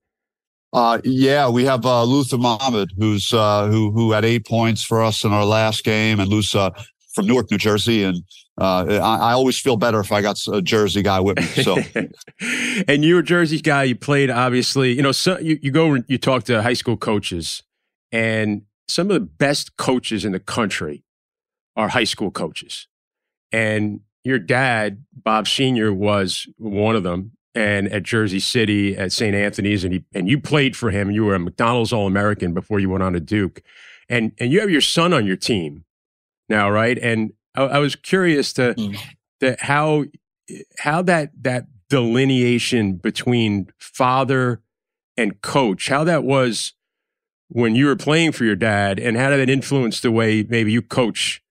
Uh, 0.71 0.99
yeah, 1.03 1.49
we 1.49 1.65
have 1.65 1.83
uh, 1.83 2.03
Luther 2.03 2.37
Muhammad, 2.37 2.91
who's 2.95 3.33
uh, 3.33 3.69
who 3.69 3.89
who 3.89 4.11
had 4.11 4.23
eight 4.23 4.45
points 4.45 4.83
for 4.83 5.01
us 5.01 5.23
in 5.23 5.31
our 5.31 5.45
last 5.45 5.83
game, 5.83 6.19
and 6.19 6.29
Luther 6.29 6.69
from 7.15 7.25
Newark, 7.25 7.49
New 7.49 7.57
Jersey, 7.57 8.03
and 8.03 8.17
uh, 8.61 8.85
I, 8.87 9.31
I, 9.31 9.33
always 9.33 9.59
feel 9.59 9.77
better 9.77 9.99
if 9.99 10.11
I 10.11 10.21
got 10.21 10.37
a 10.53 10.61
Jersey 10.61 11.01
guy 11.01 11.19
with 11.21 11.37
me. 11.37 11.63
So, 11.63 11.79
and 12.87 13.03
you're 13.03 13.21
a 13.21 13.23
Jersey 13.23 13.59
guy. 13.61 13.85
You 13.85 13.95
played 13.95 14.29
obviously. 14.29 14.93
You 14.93 15.01
know, 15.01 15.11
so 15.11 15.39
you, 15.39 15.57
you 15.59 15.71
go 15.71 15.97
you 16.07 16.19
talk 16.19 16.43
to 16.43 16.61
high 16.61 16.73
school 16.73 16.97
coaches, 16.97 17.63
and 18.11 18.61
some 18.89 19.09
of 19.09 19.13
the 19.13 19.19
best 19.19 19.77
coaches 19.77 20.25
in 20.25 20.31
the 20.31 20.39
country 20.39 21.03
are 21.75 21.89
high 21.89 22.03
school 22.03 22.31
coaches, 22.31 22.87
and 23.51 24.01
your 24.23 24.39
dad, 24.39 25.05
Bob 25.13 25.47
Senior, 25.47 25.93
was 25.93 26.47
one 26.57 26.95
of 26.95 27.03
them 27.03 27.31
and 27.55 27.87
at 27.91 28.03
Jersey 28.03 28.39
City 28.39 28.95
at 28.95 29.11
St. 29.11 29.35
Anthony's, 29.35 29.83
and 29.83 29.93
he, 29.93 30.03
and 30.13 30.29
you 30.29 30.39
played 30.39 30.75
for 30.75 30.91
him. 30.91 31.11
You 31.11 31.25
were 31.25 31.35
a 31.35 31.39
McDonald's 31.39 31.91
All 31.91 32.07
American 32.07 32.53
before 32.53 32.79
you 32.79 32.89
went 32.89 33.03
on 33.03 33.13
to 33.13 33.19
Duke, 33.19 33.61
and 34.07 34.31
and 34.39 34.51
you 34.51 34.59
have 34.59 34.69
your 34.69 34.81
son 34.81 35.13
on 35.13 35.25
your 35.25 35.35
team 35.35 35.85
now, 36.47 36.69
right? 36.69 36.97
And 36.97 37.33
I, 37.55 37.63
I 37.63 37.79
was 37.79 37.95
curious 37.95 38.53
to, 38.53 38.73
mm. 38.75 38.97
that 39.39 39.61
how 39.61 40.05
how 40.79 41.01
that 41.03 41.31
that 41.41 41.67
delineation 41.89 42.93
between 42.93 43.67
father 43.77 44.61
and 45.17 45.41
coach, 45.41 45.89
how 45.89 46.03
that 46.03 46.23
was 46.23 46.73
when 47.49 47.75
you 47.75 47.87
were 47.87 47.95
playing 47.95 48.31
for 48.31 48.45
your 48.45 48.55
dad, 48.55 48.99
and 48.99 49.17
how 49.17 49.29
did 49.29 49.39
that 49.39 49.51
influence 49.51 49.99
the 50.01 50.11
way 50.11 50.45
maybe 50.47 50.71
you 50.71 50.81
coach 50.81 51.41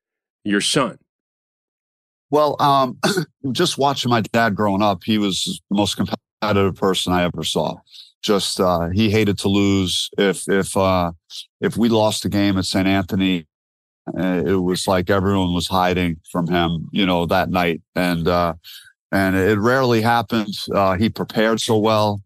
your 0.45 0.61
son? 0.61 0.99
Well, 2.31 2.57
um, 2.61 2.99
just 3.52 3.78
watching 3.78 4.11
my 4.11 4.21
dad 4.21 4.55
growing 4.55 4.83
up, 4.83 5.02
he 5.05 5.19
was 5.19 5.61
the 5.71 5.76
most 5.76 5.97
competitive 5.97 6.76
person 6.76 7.12
I 7.12 7.25
ever 7.25 7.43
saw. 7.43 7.76
Just 8.23 8.61
uh, 8.61 8.88
he 8.88 9.11
hated 9.11 9.38
to 9.40 9.49
lose. 9.49 10.11
If 10.19 10.49
if 10.49 10.76
uh, 10.76 11.12
if 11.61 11.76
we 11.76 11.88
lost 11.88 12.25
a 12.25 12.28
game 12.28 12.59
at 12.59 12.64
St. 12.64 12.87
Anthony, 12.87 13.47
uh, 14.19 14.43
it 14.45 14.61
was 14.61 14.87
like 14.87 15.11
everyone 15.11 15.55
was 15.55 15.69
hiding 15.69 16.17
from 16.31 16.49
him, 16.49 16.88
you 16.93 17.07
know, 17.07 17.26
that 17.26 17.50
night. 17.50 17.81
And 17.95 18.26
uh, 18.26 18.55
and 19.12 19.37
it 19.37 19.59
rarely 19.59 20.02
happened. 20.02 20.55
Uh, 20.73 20.97
he 20.97 21.09
prepared 21.09 21.61
so 21.61 21.78
well. 21.78 22.21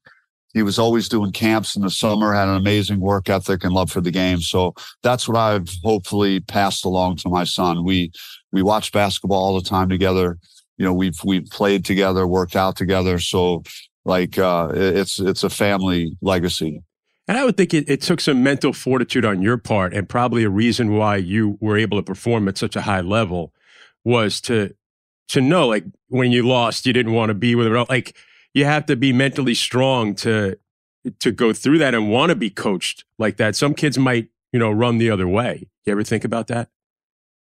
He 0.54 0.62
was 0.62 0.78
always 0.78 1.08
doing 1.08 1.32
camps 1.32 1.76
in 1.76 1.82
the 1.82 1.90
summer, 1.90 2.34
had 2.34 2.48
an 2.48 2.56
amazing 2.56 3.00
work 3.00 3.30
ethic 3.30 3.64
and 3.64 3.72
love 3.72 3.90
for 3.90 4.00
the 4.00 4.10
game. 4.10 4.40
So 4.40 4.74
that's 5.02 5.26
what 5.26 5.38
I've 5.38 5.68
hopefully 5.82 6.40
passed 6.40 6.84
along 6.84 7.16
to 7.18 7.28
my 7.28 7.44
son. 7.44 7.84
We 7.84 8.12
we 8.52 8.62
watch 8.62 8.92
basketball 8.92 9.42
all 9.42 9.60
the 9.60 9.68
time 9.68 9.88
together. 9.88 10.38
You 10.76 10.84
know, 10.84 10.92
we've 10.92 11.18
we've 11.24 11.46
played 11.46 11.84
together, 11.84 12.26
worked 12.26 12.56
out 12.56 12.76
together. 12.76 13.18
So 13.18 13.62
like 14.04 14.38
uh, 14.38 14.72
it's 14.74 15.18
it's 15.18 15.44
a 15.44 15.50
family 15.50 16.16
legacy. 16.20 16.82
And 17.28 17.38
I 17.38 17.44
would 17.44 17.56
think 17.56 17.72
it, 17.72 17.88
it 17.88 18.02
took 18.02 18.20
some 18.20 18.42
mental 18.42 18.72
fortitude 18.72 19.24
on 19.24 19.42
your 19.42 19.56
part, 19.56 19.94
and 19.94 20.08
probably 20.08 20.42
a 20.44 20.50
reason 20.50 20.96
why 20.96 21.16
you 21.16 21.56
were 21.60 21.78
able 21.78 21.98
to 21.98 22.02
perform 22.02 22.48
at 22.48 22.58
such 22.58 22.74
a 22.74 22.82
high 22.82 23.00
level 23.00 23.52
was 24.04 24.40
to 24.42 24.74
to 25.28 25.40
know 25.40 25.68
like 25.68 25.84
when 26.08 26.32
you 26.32 26.46
lost, 26.46 26.84
you 26.84 26.92
didn't 26.92 27.12
want 27.12 27.30
to 27.30 27.34
be 27.34 27.54
with 27.54 27.68
it. 27.68 27.88
Like 27.88 28.16
you 28.54 28.64
have 28.64 28.86
to 28.86 28.96
be 28.96 29.12
mentally 29.12 29.54
strong 29.54 30.14
to 30.16 30.58
to 31.18 31.32
go 31.32 31.52
through 31.52 31.78
that 31.78 31.94
and 31.94 32.10
want 32.10 32.30
to 32.30 32.36
be 32.36 32.50
coached 32.50 33.04
like 33.18 33.36
that. 33.36 33.56
Some 33.56 33.74
kids 33.74 33.98
might, 33.98 34.28
you 34.52 34.58
know, 34.58 34.70
run 34.70 34.98
the 34.98 35.10
other 35.10 35.26
way. 35.26 35.68
You 35.84 35.92
ever 35.92 36.04
think 36.04 36.24
about 36.24 36.46
that? 36.46 36.68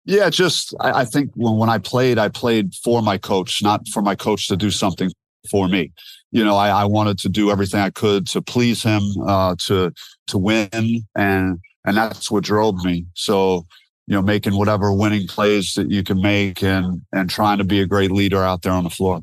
Yeah, 0.06 0.30
just 0.30 0.74
I, 0.80 1.02
I 1.02 1.06
think 1.06 1.32
when 1.36 1.58
when 1.58 1.70
I 1.70 1.78
played, 1.78 2.18
I 2.18 2.30
played 2.30 2.74
for 2.76 3.02
my 3.02 3.18
coach, 3.18 3.62
not 3.62 3.88
for 3.90 4.02
my 4.02 4.16
coach 4.16 4.48
to 4.48 4.58
do 4.58 4.72
something 4.72 5.12
for 5.50 5.68
me. 5.68 5.92
You 6.32 6.44
know, 6.44 6.56
I, 6.56 6.70
I 6.70 6.86
wanted 6.86 7.20
to 7.20 7.30
do 7.30 7.52
everything 7.52 7.82
I 7.82 7.90
could 7.90 8.26
to 8.28 8.42
please 8.42 8.82
him, 8.82 9.02
uh, 9.28 9.56
to 9.68 9.92
to 10.28 10.38
win, 10.38 11.04
and 11.16 11.60
and 11.86 11.98
that's 11.98 12.32
what 12.32 12.44
drove 12.44 12.84
me. 12.84 13.06
So 13.14 13.68
you 14.08 14.16
know, 14.16 14.22
making 14.22 14.58
whatever 14.58 14.92
winning 14.92 15.28
plays 15.28 15.74
that 15.76 15.92
you 15.92 16.04
can 16.04 16.22
make 16.22 16.64
and 16.64 17.02
and 17.14 17.30
trying 17.30 17.60
to 17.60 17.64
be 17.64 17.82
a 17.82 17.86
great 17.86 18.12
leader 18.12 18.44
out 18.44 18.64
there 18.64 18.74
on 18.74 18.84
the 18.84 18.90
floor. 18.90 19.22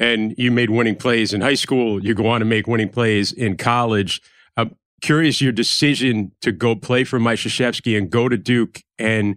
And 0.00 0.34
you 0.38 0.50
made 0.50 0.70
winning 0.70 0.96
plays 0.96 1.32
in 1.32 1.42
high 1.42 1.54
school. 1.54 2.02
You 2.02 2.14
go 2.14 2.26
on 2.26 2.40
to 2.40 2.46
make 2.46 2.66
winning 2.66 2.88
plays 2.88 3.32
in 3.32 3.56
college. 3.56 4.22
I'm 4.56 4.74
curious 5.02 5.40
your 5.40 5.52
decision 5.52 6.32
to 6.40 6.50
go 6.50 6.74
play 6.74 7.04
for 7.04 7.20
Mike 7.20 7.38
Krzyzewski 7.38 7.96
and 7.96 8.10
go 8.10 8.28
to 8.28 8.38
Duke 8.38 8.82
and 8.98 9.36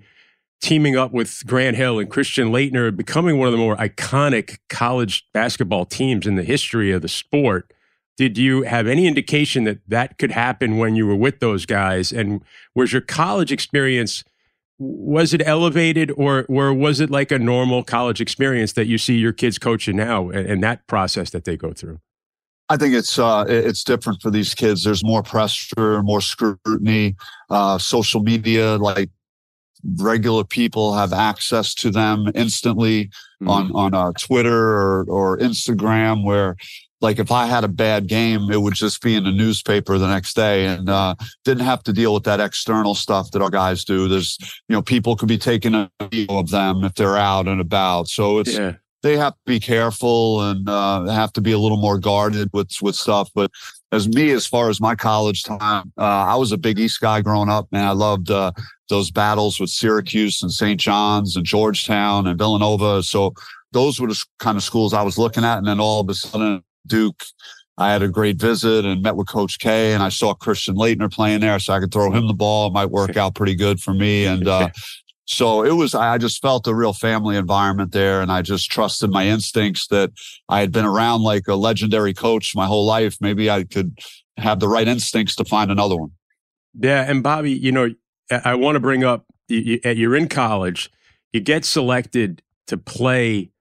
teaming 0.62 0.96
up 0.96 1.12
with 1.12 1.46
Grant 1.46 1.76
Hill 1.76 2.00
and 2.00 2.10
Christian 2.10 2.48
Laettner, 2.48 2.96
becoming 2.96 3.38
one 3.38 3.50
of 3.50 3.52
the 3.52 3.58
more 3.58 3.76
iconic 3.76 4.60
college 4.70 5.28
basketball 5.34 5.86
teams 5.86 6.26
in 6.26 6.36
the 6.36 6.44
history 6.44 6.94
of 6.94 7.02
the 7.02 7.10
sport. 7.10 7.74
Did 8.16 8.38
you 8.38 8.62
have 8.62 8.88
any 8.88 9.06
indication 9.06 9.66
that 9.66 9.80
that 9.90 10.18
could 10.18 10.32
happen 10.32 10.78
when 10.78 10.96
you 10.96 11.06
were 11.06 11.16
with 11.16 11.42
those 11.42 11.66
guys? 11.66 12.14
And 12.14 12.42
was 12.74 12.94
your 12.94 13.02
college 13.02 13.52
experience 13.52 14.24
was 14.80 15.34
it 15.34 15.42
elevated 15.46 16.12
or 16.18 16.46
or 16.50 16.74
was 16.74 17.00
it 17.00 17.10
like 17.10 17.32
a 17.32 17.40
normal 17.40 17.84
college 17.84 18.20
experience 18.20 18.74
that 18.74 18.88
you 18.88 18.98
see 18.98 19.16
your 19.16 19.34
kids 19.34 19.58
coaching 19.58 19.96
now 19.96 20.30
and, 20.30 20.48
and 20.48 20.64
that 20.64 20.86
process 20.88 21.30
that 21.30 21.46
they 21.46 21.56
go 21.58 21.74
through? 21.74 22.00
I 22.70 22.78
think 22.78 22.94
it's 22.94 23.20
uh, 23.20 23.46
it's 23.48 23.84
different 23.84 24.22
for 24.22 24.32
these 24.32 24.56
kids. 24.56 24.84
There's 24.84 25.04
more 25.04 25.22
pressure, 25.22 26.02
more 26.02 26.22
scrutiny. 26.22 27.16
Uh, 27.50 27.78
social 27.78 28.24
media, 28.24 28.78
like 28.78 29.10
regular 29.98 30.44
people 30.44 30.94
have 30.94 31.12
access 31.12 31.74
to 31.76 31.92
them 31.92 32.32
instantly 32.34 33.06
mm-hmm. 33.06 33.50
on 33.50 33.72
on 33.74 33.94
uh, 33.94 34.12
Twitter 34.18 34.58
or 34.58 35.06
or 35.08 35.38
Instagram, 35.38 36.24
where 36.24 36.56
like 37.04 37.20
if 37.20 37.32
I 37.32 37.46
had 37.46 37.66
a 37.66 37.68
bad 37.68 38.08
game, 38.08 38.50
it 38.50 38.62
would 38.62 38.74
just 38.74 39.02
be 39.02 39.16
in 39.16 39.26
the 39.26 39.32
newspaper 39.32 39.98
the 39.98 40.08
next 40.08 40.36
day 40.36 40.66
and 40.66 40.90
uh, 40.90 41.16
didn't 41.44 41.66
have 41.66 41.84
to 41.84 41.94
deal 41.94 42.14
with 42.14 42.24
that 42.24 42.40
external 42.40 42.96
stuff 42.96 43.30
that 43.32 43.42
our 43.42 43.50
guys 43.50 43.84
do. 43.84 44.08
There's, 44.08 44.38
you 44.70 44.74
know, 44.74 44.82
people 44.82 45.18
could 45.18 45.28
be 45.28 45.38
taking 45.38 45.76
a 45.76 45.92
video 46.00 46.40
of 46.40 46.50
them 46.50 46.86
if 46.86 46.96
they're 46.96 47.18
out 47.18 47.50
and 47.50 47.60
about. 47.60 48.08
So 48.08 48.40
it's, 48.40 48.54
yeah. 48.54 48.76
they 49.02 49.18
have 49.18 49.34
to 49.34 49.40
be 49.46 49.60
careful 49.60 50.42
and 50.42 50.68
uh, 50.68 51.04
have 51.08 51.34
to 51.34 51.42
be 51.42 51.52
a 51.52 51.60
little 51.60 51.78
more 51.78 52.00
guarded 52.00 52.50
with, 52.54 52.72
with 52.82 52.96
stuff. 52.96 53.30
But 53.36 53.52
as 53.92 54.08
me, 54.08 54.32
as 54.32 54.48
far 54.48 54.70
as 54.70 54.80
my 54.80 54.96
college 54.96 55.44
time, 55.44 55.92
uh, 55.98 56.04
I 56.04 56.36
was 56.36 56.54
a 56.54 56.58
Big 56.58 56.80
East 56.80 57.02
guy 57.02 57.20
growing 57.20 57.50
up, 57.50 57.68
man. 57.74 57.86
I 57.86 57.92
loved 57.92 58.32
uh, 58.32 58.54
those 58.88 59.12
battles 59.12 59.60
with 59.60 59.70
Syracuse 59.70 60.42
and 60.42 60.54
St. 60.54 60.80
John's 60.80 61.36
and 61.36 61.46
Georgetown 61.46 62.28
and 62.28 62.40
Villanova. 62.40 63.04
So 63.04 63.34
those 63.74 64.00
were 64.00 64.08
the 64.08 64.24
kind 64.40 64.56
of 64.56 64.64
schools 64.64 64.94
I 64.94 65.02
was 65.02 65.18
looking 65.18 65.44
at. 65.44 65.58
And 65.58 65.68
then 65.68 65.82
all 65.82 66.00
of 66.00 66.08
a 66.08 66.14
sudden, 66.14 66.64
Duke. 66.88 67.24
I 67.78 67.92
had 67.92 68.04
a 68.04 68.08
great 68.08 68.38
visit 68.38 68.86
and 68.86 69.02
met 69.02 69.16
with 69.16 69.28
Coach 69.28 69.58
K, 69.58 69.94
and 69.94 70.04
I 70.04 70.10
saw 70.10 70.36
Christian 70.36 70.76
Laettner 70.76 71.12
playing 71.12 71.42
there, 71.42 71.58
so 71.58 71.74
I 71.74 71.80
could 71.80 71.92
throw 71.92 72.12
him 72.12 72.28
the 72.28 72.34
ball. 72.34 72.68
It 72.68 72.74
might 72.74 72.92
work 72.92 73.18
out 73.18 73.34
pretty 73.34 73.56
good 73.56 73.80
for 73.80 73.96
me. 73.96 74.26
And 74.26 74.48
uh, 74.48 74.70
so 75.26 75.64
it 75.64 75.72
was. 75.72 75.96
I 75.96 76.20
just 76.20 76.40
felt 76.42 76.68
a 76.68 76.76
real 76.76 76.94
family 76.94 77.36
environment 77.36 77.92
there, 77.92 78.22
and 78.22 78.32
I 78.32 78.44
just 78.44 78.72
trusted 78.72 79.10
my 79.10 79.26
instincts 79.26 79.88
that 79.88 80.12
I 80.50 80.60
had 80.60 80.72
been 80.72 80.86
around 80.86 81.24
like 81.24 81.48
a 81.48 81.56
legendary 81.56 82.14
coach 82.14 82.56
my 82.56 82.68
whole 82.68 82.86
life. 82.86 83.18
Maybe 83.20 83.50
I 83.50 83.64
could 83.64 83.98
have 84.38 84.60
the 84.60 84.68
right 84.68 84.88
instincts 84.88 85.36
to 85.38 85.46
find 85.46 85.72
another 85.72 85.96
one. 85.96 86.12
Yeah, 86.80 87.10
and 87.10 87.24
Bobby, 87.24 87.54
you 87.54 87.72
know, 87.72 87.90
I 88.30 88.54
want 88.54 88.76
to 88.76 88.80
bring 88.80 89.04
up 89.04 89.26
you're 89.48 90.16
in 90.16 90.28
college, 90.28 90.92
you 91.32 91.40
get 91.40 91.66
selected 91.66 92.42
to 92.68 92.78
play 92.78 93.52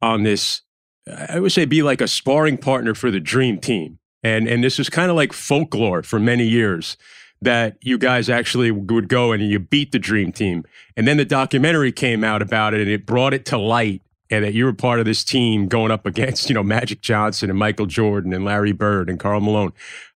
on 0.00 0.22
this 0.22 0.62
I 1.06 1.38
would 1.38 1.52
say 1.52 1.64
be 1.64 1.82
like 1.82 2.00
a 2.00 2.08
sparring 2.08 2.58
partner 2.58 2.94
for 2.94 3.10
the 3.10 3.20
dream 3.20 3.58
team. 3.58 3.98
And 4.22 4.48
and 4.48 4.64
this 4.64 4.78
is 4.78 4.88
kind 4.88 5.10
of 5.10 5.16
like 5.16 5.32
folklore 5.32 6.02
for 6.02 6.18
many 6.18 6.44
years 6.44 6.96
that 7.42 7.76
you 7.82 7.98
guys 7.98 8.30
actually 8.30 8.70
would 8.70 9.08
go 9.08 9.32
and 9.32 9.42
you 9.42 9.58
beat 9.58 9.92
the 9.92 9.98
dream 9.98 10.32
team. 10.32 10.64
And 10.96 11.06
then 11.06 11.18
the 11.18 11.24
documentary 11.24 11.92
came 11.92 12.24
out 12.24 12.40
about 12.40 12.72
it 12.74 12.80
and 12.80 12.90
it 12.90 13.04
brought 13.04 13.34
it 13.34 13.44
to 13.46 13.58
light 13.58 14.00
and 14.30 14.44
that 14.44 14.54
you 14.54 14.64
were 14.64 14.72
part 14.72 14.98
of 14.98 15.04
this 15.04 15.22
team 15.22 15.68
going 15.68 15.90
up 15.90 16.06
against, 16.06 16.48
you 16.48 16.54
know, 16.54 16.62
Magic 16.62 17.02
Johnson 17.02 17.50
and 17.50 17.58
Michael 17.58 17.86
Jordan 17.86 18.32
and 18.32 18.44
Larry 18.44 18.72
Bird 18.72 19.10
and 19.10 19.20
Karl 19.20 19.40
Malone. 19.40 19.72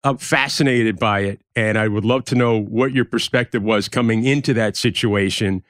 I'm 0.03 0.17
fascinated 0.17 0.99
by 0.99 1.21
it 1.21 1.41
and 1.55 1.79
I 1.79 1.87
would 1.87 2.05
love 2.05 2.25
to 2.25 2.35
know 2.35 2.59
what 2.59 2.93
your 2.93 3.05
perspective 3.05 3.63
was 3.63 3.89
coming 3.89 4.23
into 4.23 4.53
that 4.53 4.77
situation 4.77 5.63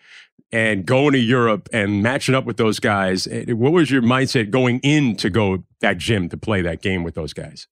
and 0.56 0.86
going 0.86 1.12
to 1.12 1.20
Europe 1.20 1.68
and 1.74 2.02
matching 2.02 2.34
up 2.34 2.46
with 2.46 2.56
those 2.56 2.80
guys. 2.80 3.28
Eh, 3.28 3.52
what 3.52 3.74
was 3.74 3.92
your 3.92 4.02
mindset 4.02 4.52
going 4.52 4.80
in 4.84 5.18
to 5.18 5.30
go 5.30 5.66
that 5.82 5.98
gym 5.98 6.30
to 6.30 6.38
play 6.38 6.62
that 6.62 6.82
game 6.82 7.04
with 7.04 7.14
those 7.14 7.34
guys? 7.34 7.68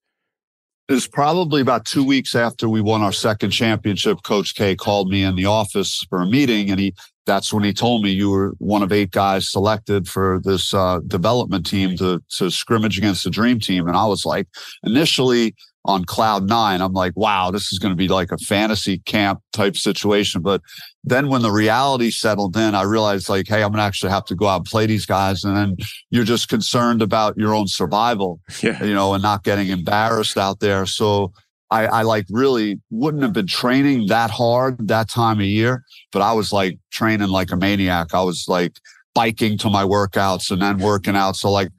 It 0.90 0.94
was 0.94 1.08
probably 1.08 1.62
about 1.62 1.86
two 1.86 2.04
weeks 2.04 2.36
after 2.36 2.68
we 2.68 2.82
won 2.82 3.02
our 3.02 3.14
second 3.14 3.52
championship. 3.52 4.18
Coach 4.24 4.54
K 4.54 4.76
called 4.76 5.10
me 5.10 5.24
in 5.24 5.38
the 5.38 5.46
office 5.46 6.06
for 6.10 6.22
a 6.22 6.26
meeting, 6.26 6.70
and 6.70 6.78
he 6.78 6.94
that's 7.26 7.54
when 7.54 7.64
he 7.64 7.72
told 7.72 8.04
me 8.04 8.12
you 8.12 8.30
were 8.30 8.54
one 8.58 8.84
of 8.84 8.92
eight 8.92 9.12
guys 9.12 9.50
selected 9.50 10.10
for 10.10 10.42
this 10.44 10.74
uh, 10.74 11.00
development 11.08 11.66
team 11.66 11.96
to 12.00 12.22
to 12.32 12.52
scrimmage 12.52 12.98
against 12.98 13.24
the 13.24 13.30
dream 13.30 13.62
team. 13.62 13.88
And 13.88 13.96
I 13.96 14.06
was 14.06 14.26
like, 14.26 14.50
initially 14.84 15.56
on 15.86 16.06
cloud 16.06 16.48
nine, 16.48 16.82
I'm 16.82 16.94
like, 16.94 17.14
wow, 17.16 17.52
this 17.52 17.72
is 17.74 17.80
going 17.80 17.92
to 17.92 17.98
be 17.98 18.08
like 18.08 18.32
a 18.32 18.38
fantasy 18.38 19.00
camp 19.00 19.42
type 19.52 19.76
situation. 19.76 20.42
But 20.42 20.62
then 21.04 21.28
when 21.28 21.42
the 21.42 21.52
reality 21.52 22.10
settled 22.10 22.56
in, 22.56 22.74
I 22.74 22.84
realized 22.84 23.28
like, 23.28 23.48
hey, 23.48 23.64
I'm 23.64 23.72
gonna 23.72 23.84
actually 23.84 24.12
have 24.12 24.26
to 24.26 24.36
go 24.36 24.48
out 24.48 24.58
and 24.58 24.66
play 24.66 24.86
these 24.86 25.06
guys. 25.06 25.44
And 25.44 25.58
then 25.58 25.76
you're 26.10 26.24
just 26.24 26.48
concerned 26.48 27.02
about 27.02 27.38
your 27.38 27.54
own 27.54 27.68
survival, 27.68 28.40
yeah. 28.64 28.82
you 28.84 28.94
know, 28.94 29.14
and 29.14 29.22
not 29.22 29.44
getting 29.44 29.70
embarrassed 29.70 30.38
out 30.38 30.60
there. 30.62 30.86
So 30.86 31.34
I, 31.70 31.88
I 31.88 32.02
like 32.04 32.26
really 32.30 32.80
wouldn't 32.90 33.24
have 33.24 33.34
been 33.34 33.48
training 33.48 34.08
that 34.08 34.32
hard 34.32 34.88
that 34.88 35.10
time 35.10 35.40
of 35.40 35.46
year, 35.46 35.84
but 36.12 36.22
I 36.22 36.32
was 36.32 36.54
like 36.54 36.78
training 36.92 37.30
like 37.30 37.52
a 37.52 37.58
maniac. 37.58 38.14
I 38.14 38.22
was 38.22 38.46
like 38.48 38.78
biking 39.14 39.58
to 39.60 39.70
my 39.70 39.84
workouts 39.84 40.52
and 40.52 40.62
then 40.62 40.78
working 40.78 41.16
out. 41.16 41.36
So 41.36 41.52
like 41.52 41.70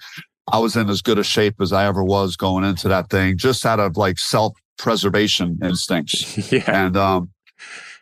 I 0.53 0.59
was 0.59 0.77
in 0.77 0.91
as 0.91 1.03
good 1.03 1.19
a 1.19 1.25
shape 1.25 1.61
as 1.61 1.73
I 1.73 1.87
ever 1.87 2.05
was 2.05 2.37
going 2.37 2.65
into 2.65 2.89
that 2.89 3.09
thing, 3.09 3.39
just 3.39 3.65
out 3.65 3.81
of 3.81 3.97
like 3.97 4.19
self 4.19 4.55
preservation 4.79 5.59
instincts. 5.63 6.53
yeah. 6.53 6.87
And 6.87 6.97
um 6.97 7.31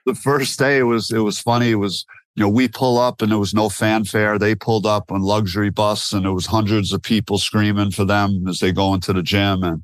the 0.06 0.14
first 0.14 0.58
day 0.58 0.78
it 0.78 0.84
was 0.84 1.11
it 1.11 1.20
was 1.20 1.38
funny. 1.38 1.70
It 1.70 1.76
was 1.76 2.04
you 2.34 2.42
know 2.42 2.49
we 2.49 2.68
pull 2.68 2.99
up 2.99 3.22
and 3.22 3.30
there 3.30 3.38
was 3.38 3.54
no 3.54 3.68
fanfare. 3.68 4.38
They 4.38 4.54
pulled 4.54 4.87
up 4.87 5.12
on 5.12 5.22
luxury 5.22 5.70
bus 5.70 6.12
and 6.12 6.25
there 6.25 6.32
was 6.32 6.46
hundreds 6.46 6.92
of 6.92 7.02
people 7.02 7.38
screaming 7.38 7.90
for 7.90 8.04
them 8.04 8.44
as 8.49 8.58
they 8.58 8.72
go 8.72 8.94
into 8.94 9.12
the 9.12 9.22
gym 9.22 9.62
and 9.62 9.82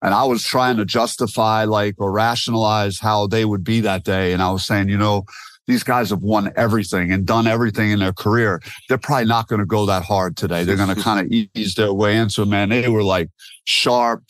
and 0.00 0.14
I 0.14 0.24
was 0.24 0.44
trying 0.44 0.76
to 0.76 0.84
justify 0.84 1.64
like 1.64 1.96
or 1.98 2.12
rationalize 2.12 3.00
how 3.00 3.26
they 3.26 3.44
would 3.44 3.64
be 3.64 3.80
that 3.80 4.04
day. 4.04 4.32
And 4.32 4.40
I 4.40 4.50
was 4.52 4.64
saying, 4.64 4.88
you 4.88 4.96
know, 4.96 5.24
these 5.68 5.84
guys 5.84 6.10
have 6.10 6.22
won 6.22 6.50
everything 6.56 7.12
and 7.12 7.24
done 7.24 7.46
everything 7.46 7.90
in 7.90 8.00
their 8.00 8.12
career. 8.12 8.60
They're 8.88 8.98
probably 8.98 9.26
not 9.26 9.46
going 9.46 9.60
to 9.60 9.66
go 9.66 9.86
that 9.86 10.02
hard 10.02 10.36
today. 10.36 10.64
They're 10.64 10.76
going 10.76 10.94
to 10.94 11.00
kind 11.00 11.20
of 11.20 11.30
ease 11.54 11.74
their 11.76 11.92
way 11.92 12.16
into 12.16 12.42
it, 12.42 12.46
man. 12.46 12.70
They 12.70 12.88
were 12.88 13.04
like 13.04 13.30
sharp, 13.64 14.24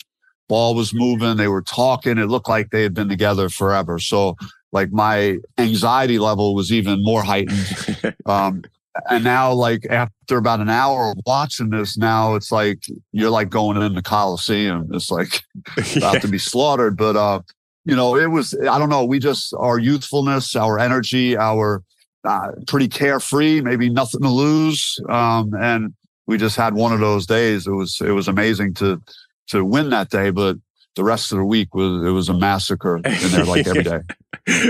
ball 0.49 0.75
was 0.75 0.93
moving, 0.93 1.37
they 1.37 1.47
were 1.47 1.61
talking. 1.61 2.17
It 2.17 2.25
looked 2.25 2.49
like 2.49 2.69
they 2.69 2.83
had 2.83 2.93
been 2.93 3.09
together 3.09 3.47
forever. 3.49 3.99
So 3.99 4.35
like 4.73 4.91
my 4.91 5.39
anxiety 5.57 6.19
level 6.19 6.53
was 6.53 6.71
even 6.71 7.03
more 7.03 7.23
heightened. 7.23 8.15
Um, 8.25 8.61
and 9.09 9.23
now 9.23 9.51
like 9.51 9.87
after 9.89 10.37
about 10.37 10.59
an 10.59 10.69
hour 10.69 11.11
of 11.11 11.17
watching 11.25 11.69
this 11.69 11.97
now 11.97 12.35
it's 12.35 12.51
like 12.51 12.83
you're 13.11 13.29
like 13.29 13.49
going 13.49 13.81
in 13.81 13.95
the 13.95 14.01
coliseum 14.01 14.87
it's 14.93 15.09
like 15.09 15.41
about 15.95 16.13
yeah. 16.13 16.19
to 16.19 16.27
be 16.27 16.37
slaughtered 16.37 16.97
but 16.97 17.15
uh 17.15 17.39
you 17.85 17.95
know 17.95 18.15
it 18.15 18.27
was 18.27 18.55
i 18.69 18.77
don't 18.77 18.89
know 18.89 19.05
we 19.05 19.19
just 19.19 19.53
our 19.55 19.79
youthfulness 19.79 20.55
our 20.55 20.79
energy 20.79 21.37
our 21.37 21.83
uh, 22.25 22.51
pretty 22.67 22.87
carefree 22.87 23.61
maybe 23.61 23.89
nothing 23.89 24.21
to 24.21 24.29
lose 24.29 24.99
um 25.09 25.53
and 25.59 25.93
we 26.27 26.37
just 26.37 26.57
had 26.57 26.73
one 26.73 26.91
of 26.91 26.99
those 26.99 27.25
days 27.25 27.65
it 27.65 27.71
was 27.71 27.99
it 28.01 28.11
was 28.11 28.27
amazing 28.27 28.73
to 28.73 29.01
to 29.47 29.63
win 29.63 29.89
that 29.89 30.09
day 30.09 30.29
but 30.29 30.57
the 30.95 31.03
rest 31.03 31.31
of 31.31 31.37
the 31.37 31.45
week 31.45 31.73
was 31.73 32.05
it 32.05 32.11
was 32.11 32.27
a 32.27 32.33
massacre 32.33 32.97
in 32.97 33.03
there 33.03 33.45
like 33.45 33.65
every 33.65 33.83
day. 33.83 34.01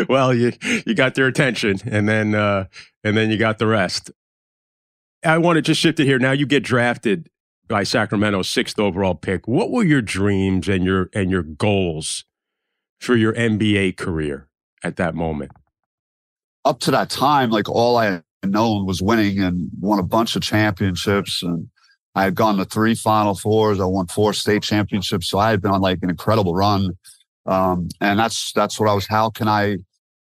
well, 0.10 0.34
you 0.34 0.52
you 0.86 0.94
got 0.94 1.16
their 1.16 1.26
attention, 1.26 1.80
and 1.86 2.08
then 2.08 2.36
uh, 2.36 2.66
and 3.04 3.18
then 3.18 3.32
you 3.32 3.38
got 3.38 3.58
the 3.58 3.66
rest. 3.66 4.12
I 5.26 5.40
want 5.40 5.58
to 5.58 5.62
just 5.62 5.82
shift 5.82 6.00
it 6.00 6.06
here. 6.06 6.20
Now 6.20 6.32
you 6.32 6.46
get 6.46 6.64
drafted 6.64 7.30
by 7.68 7.84
Sacramento, 7.84 8.44
sixth 8.44 8.78
overall 8.78 9.16
pick. 9.16 9.48
What 9.48 9.72
were 9.72 9.84
your 9.84 10.04
dreams 10.04 10.68
and 10.68 10.84
your 10.84 11.10
and 11.14 11.32
your 11.32 11.42
goals 11.44 12.26
for 13.00 13.16
your 13.16 13.34
NBA 13.34 13.98
career 13.98 14.48
at 14.84 14.98
that 14.98 15.16
moment? 15.16 15.52
Up 16.66 16.80
to 16.82 16.92
that 16.92 17.10
time, 17.10 17.50
like 17.50 17.70
all 17.70 17.98
I 17.98 18.06
had 18.06 18.24
known 18.46 18.86
was 18.86 19.02
winning 19.02 19.40
and 19.40 19.70
won 19.80 20.00
a 20.00 20.04
bunch 20.04 20.36
of 20.36 20.42
championships 20.42 21.42
and 21.42 21.70
I 22.16 22.24
had 22.24 22.36
gone 22.36 22.58
to 22.58 22.66
three 22.66 22.96
Final 22.96 23.36
Fours. 23.36 23.80
I 23.80 23.86
won 23.86 24.08
four 24.08 24.34
state 24.34 24.64
championships. 24.64 25.30
So 25.30 25.40
I 25.40 25.52
had 25.52 25.62
been 25.62 25.72
on 25.72 25.82
like 25.82 26.00
an 26.02 26.10
incredible 26.10 26.56
run. 26.56 26.98
Um, 27.46 27.88
and 28.02 28.20
that's 28.20 28.52
that's 28.54 28.80
what 28.80 28.90
I 28.90 28.94
was. 28.94 29.08
How 29.08 29.30
can 29.30 29.48
I 29.48 29.78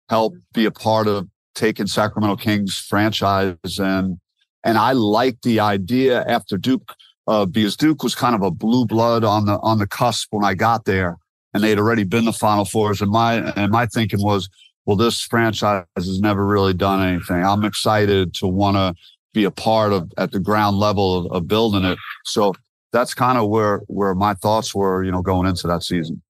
help 0.10 0.36
be 0.54 0.66
a 0.66 0.72
part 0.72 1.08
of 1.08 1.28
taking 1.56 1.88
Sacramento 1.88 2.36
Kings 2.38 2.78
franchise? 2.78 3.80
And 3.80 4.20
and 4.64 4.78
I 4.78 4.92
liked 4.92 5.44
the 5.44 5.60
idea 5.60 6.24
after 6.26 6.58
Duke 6.58 6.94
uh, 7.26 7.46
because 7.46 7.76
Duke 7.76 8.04
was 8.04 8.16
kind 8.16 8.36
of 8.36 8.42
a 8.42 8.52
blue 8.52 8.86
blood 8.86 9.24
on 9.24 9.46
the 9.46 9.58
on 9.60 9.80
the 9.80 9.88
cusp 9.88 10.28
when 10.32 10.46
I 10.46 10.54
got 10.54 10.86
there, 10.86 11.18
and 11.58 11.64
they'd 11.64 11.80
already 11.80 12.04
been 12.04 12.26
the 12.26 12.34
Final 12.34 12.66
Fours. 12.66 13.02
And 13.02 13.10
my 13.10 13.36
and 13.56 13.72
my 13.72 13.88
thinking 13.88 14.22
was, 14.22 14.48
well, 14.86 14.96
this 14.96 15.22
franchise 15.24 15.86
has 15.96 16.22
never 16.22 16.46
really 16.46 16.74
done 16.74 17.02
anything. 17.02 17.44
I'm 17.44 17.66
excited 17.66 18.36
to 18.36 18.48
want 18.48 18.78
to 18.78 18.94
be 19.34 19.44
a 19.44 19.50
part 19.52 19.92
of 19.92 20.12
at 20.18 20.32
the 20.32 20.40
ground 20.40 20.78
level 20.78 21.18
of, 21.26 21.32
of 21.32 21.48
building 21.48 21.84
it. 21.84 21.98
So 22.26 22.54
that's 22.92 23.16
kind 23.16 23.40
of 23.40 23.50
where 23.50 23.80
where 23.88 24.14
my 24.14 24.36
thoughts 24.36 24.76
were, 24.76 25.04
you 25.04 25.12
know, 25.12 25.24
going 25.24 25.48
into 25.48 25.66
that 25.68 25.82
season. 25.82 26.22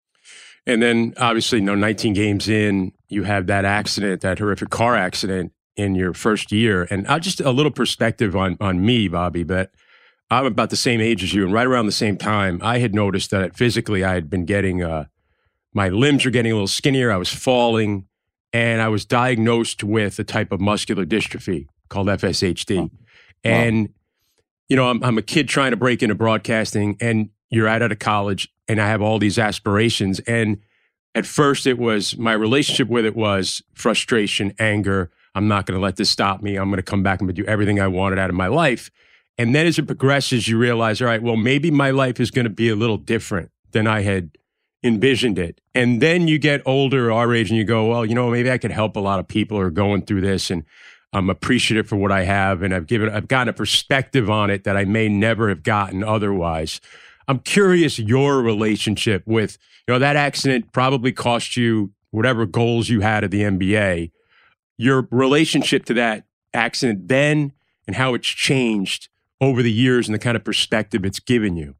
And 0.65 0.81
then 0.81 1.13
obviously, 1.17 1.59
you 1.59 1.65
know, 1.65 1.75
19 1.75 2.13
games 2.13 2.47
in, 2.47 2.93
you 3.09 3.23
have 3.23 3.47
that 3.47 3.65
accident, 3.65 4.21
that 4.21 4.39
horrific 4.39 4.69
car 4.69 4.95
accident 4.95 5.51
in 5.75 5.93
your 5.95 6.13
first 6.13 6.53
year. 6.53 6.87
And 6.89 7.05
uh, 7.07 7.19
just 7.19 7.41
a 7.41 7.51
little 7.51 7.71
perspective 7.71 8.33
on 8.33 8.55
on 8.61 8.85
me, 8.85 9.09
Bobby, 9.09 9.43
but 9.43 9.71
I'm 10.29 10.45
about 10.45 10.69
the 10.69 10.77
same 10.77 11.01
age 11.01 11.21
as 11.21 11.33
you, 11.33 11.43
and 11.43 11.53
right 11.53 11.67
around 11.67 11.85
the 11.85 11.91
same 11.91 12.17
time, 12.17 12.59
I 12.61 12.79
had 12.79 12.93
noticed 12.93 13.31
that 13.31 13.55
physically 13.55 14.03
I 14.03 14.13
had 14.13 14.29
been 14.29 14.45
getting 14.45 14.83
uh, 14.83 15.05
my 15.77 15.89
limbs 15.89 16.25
were 16.25 16.31
getting 16.31 16.51
a 16.51 16.55
little 16.55 16.67
skinnier. 16.67 17.11
I 17.11 17.17
was 17.17 17.31
falling, 17.31 18.07
and 18.51 18.81
I 18.81 18.87
was 18.87 19.05
diagnosed 19.05 19.83
with 19.83 20.17
a 20.17 20.23
type 20.23 20.51
of 20.51 20.59
muscular 20.59 21.05
dystrophy 21.05 21.67
called 21.87 22.07
FSHD. 22.07 22.79
Wow. 22.79 22.89
And, 23.43 23.89
you 24.69 24.75
know, 24.75 24.89
I'm, 24.89 25.03
I'm 25.03 25.19
a 25.19 25.21
kid 25.21 25.47
trying 25.47 25.69
to 25.71 25.77
break 25.77 26.01
into 26.01 26.15
broadcasting, 26.15 26.97
and 26.99 27.29
you're 27.51 27.67
out 27.67 27.83
of 27.83 27.99
college, 27.99 28.51
and 28.67 28.81
I 28.81 28.87
have 28.87 29.03
all 29.03 29.19
these 29.19 29.37
aspirations. 29.37 30.19
And 30.21 30.57
at 31.13 31.27
first, 31.27 31.67
it 31.67 31.77
was 31.77 32.17
my 32.17 32.33
relationship 32.33 32.87
with 32.89 33.05
it 33.05 33.15
was 33.15 33.61
frustration, 33.75 34.55
anger. 34.57 35.11
I'm 35.35 35.47
not 35.47 35.67
going 35.67 35.79
to 35.79 35.83
let 35.83 35.97
this 35.97 36.09
stop 36.09 36.41
me. 36.41 36.55
I'm 36.55 36.69
going 36.69 36.77
to 36.77 36.83
come 36.83 37.03
back 37.03 37.21
and 37.21 37.31
do 37.35 37.45
everything 37.45 37.79
I 37.79 37.87
wanted 37.87 38.17
out 38.17 38.31
of 38.31 38.35
my 38.35 38.47
life. 38.47 38.89
And 39.37 39.53
then 39.53 39.67
as 39.67 39.77
it 39.77 39.85
progresses, 39.85 40.47
you 40.47 40.57
realize, 40.57 41.03
all 41.03 41.07
right, 41.07 41.21
well, 41.21 41.37
maybe 41.37 41.69
my 41.69 41.91
life 41.91 42.19
is 42.19 42.31
going 42.31 42.45
to 42.45 42.49
be 42.49 42.69
a 42.69 42.75
little 42.75 42.97
different 42.97 43.51
than 43.73 43.85
I 43.85 44.01
had 44.01 44.31
envisioned 44.87 45.37
it. 45.37 45.61
And 45.75 46.01
then 46.01 46.27
you 46.27 46.39
get 46.39 46.61
older, 46.65 47.11
our 47.11 47.33
age, 47.35 47.49
and 47.49 47.57
you 47.57 47.65
go, 47.65 47.87
well, 47.87 48.05
you 48.05 48.15
know, 48.15 48.31
maybe 48.31 48.49
I 48.49 48.57
could 48.57 48.71
help 48.71 48.95
a 48.95 48.99
lot 48.99 49.19
of 49.19 49.27
people 49.27 49.57
who 49.57 49.63
are 49.63 49.69
going 49.69 50.03
through 50.03 50.21
this. 50.21 50.49
And 50.49 50.63
I'm 51.13 51.29
appreciative 51.29 51.87
for 51.87 51.95
what 51.95 52.11
I 52.11 52.23
have, 52.23 52.61
and 52.61 52.73
I've 52.73 52.87
given 52.87 53.09
I've 53.09 53.27
gotten 53.27 53.49
a 53.49 53.53
perspective 53.53 54.29
on 54.29 54.49
it 54.49 54.63
that 54.65 54.75
I 54.75 54.85
may 54.85 55.07
never 55.07 55.49
have 55.49 55.63
gotten 55.63 56.03
otherwise. 56.03 56.81
I'm 57.27 57.39
curious 57.39 57.99
your 57.99 58.41
relationship 58.41 59.25
with 59.25 59.57
you 59.87 59.93
know 59.93 59.99
that 59.99 60.15
accident 60.15 60.71
probably 60.73 61.11
cost 61.11 61.57
you 61.57 61.91
whatever 62.11 62.45
goals 62.45 62.89
you 62.89 63.01
had 63.01 63.23
at 63.23 63.31
the 63.31 63.41
NBA. 63.41 64.11
Your 64.77 65.07
relationship 65.11 65.85
to 65.85 65.93
that 65.95 66.25
accident 66.53 67.07
then 67.07 67.53
and 67.87 67.95
how 67.95 68.13
it's 68.13 68.27
changed 68.27 69.09
over 69.39 69.63
the 69.63 69.71
years 69.71 70.07
and 70.07 70.15
the 70.15 70.19
kind 70.19 70.35
of 70.35 70.43
perspective 70.43 71.05
it's 71.05 71.19
given 71.19 71.55
you. 71.55 71.75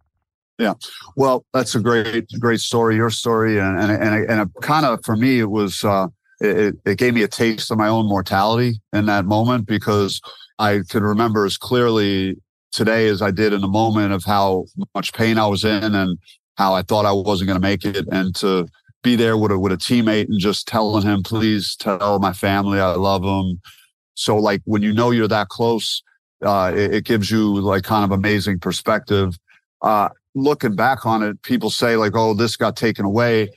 Yeah, 0.60 0.74
well, 1.16 1.46
that's 1.54 1.76
a 1.76 1.80
great, 1.80 2.26
great 2.40 2.60
story. 2.60 2.96
Your 2.96 3.12
story, 3.12 3.60
and 3.60 3.80
and 3.80 3.92
and, 3.92 4.30
and 4.30 4.54
kind 4.62 4.86
of 4.86 5.04
for 5.06 5.16
me, 5.16 5.40
it 5.40 5.52
was 5.52 5.84
uh, 5.84 6.08
it, 6.40 6.76
it 6.86 6.98
gave 6.98 7.14
me 7.14 7.24
a 7.24 7.28
taste 7.28 7.72
of 7.72 7.78
my 7.78 7.88
own 7.88 8.08
mortality 8.08 8.82
in 8.94 9.06
that 9.06 9.26
moment 9.26 9.68
because 9.68 10.20
I 10.60 10.82
could 10.90 11.04
remember 11.04 11.46
as 11.46 11.58
clearly 11.58 12.38
today 12.72 13.08
as 13.08 13.22
I 13.22 13.32
did 13.32 13.54
in 13.54 13.62
the 13.62 13.68
moment 13.68 14.14
of 14.14 14.24
how 14.24 14.66
much 14.94 15.14
pain 15.14 15.38
I 15.38 15.48
was 15.48 15.64
in 15.64 15.96
and 15.96 16.18
how 16.58 16.74
I 16.74 16.82
thought 16.82 17.06
I 17.06 17.12
wasn't 17.12 17.48
going 17.48 17.60
to 17.60 17.68
make 17.68 17.86
it. 17.86 18.08
And 18.12 18.36
to 18.36 18.68
be 19.04 19.16
there 19.16 19.38
with 19.38 19.52
a, 19.52 19.60
with 19.60 19.72
a 19.72 19.78
teammate 19.78 20.28
and 20.28 20.40
just 20.40 20.68
telling 20.68 21.04
him, 21.04 21.24
please 21.24 21.76
tell 21.76 22.20
my 22.20 22.34
family 22.34 22.80
I 22.80 22.94
love 22.94 23.24
them. 23.24 23.62
So 24.16 24.38
like 24.38 24.62
when 24.66 24.82
you 24.82 24.94
know 24.94 25.12
you're 25.12 25.28
that 25.28 25.50
close, 25.50 26.04
uh, 26.44 26.72
it, 26.76 26.94
it, 26.94 27.06
gives 27.06 27.32
you 27.32 27.56
like 27.62 27.84
kind 27.84 28.04
of 28.04 28.12
amazing 28.12 28.60
perspective. 28.60 29.38
Uh, 29.82 30.10
looking 30.38 30.76
back 30.76 31.06
on 31.06 31.24
it, 31.24 31.42
people 31.42 31.70
say 31.70 31.98
like, 31.98 32.14
oh, 32.16 32.34
this 32.34 32.56
got 32.56 32.76
taken 32.76 33.06
away. 33.06 33.50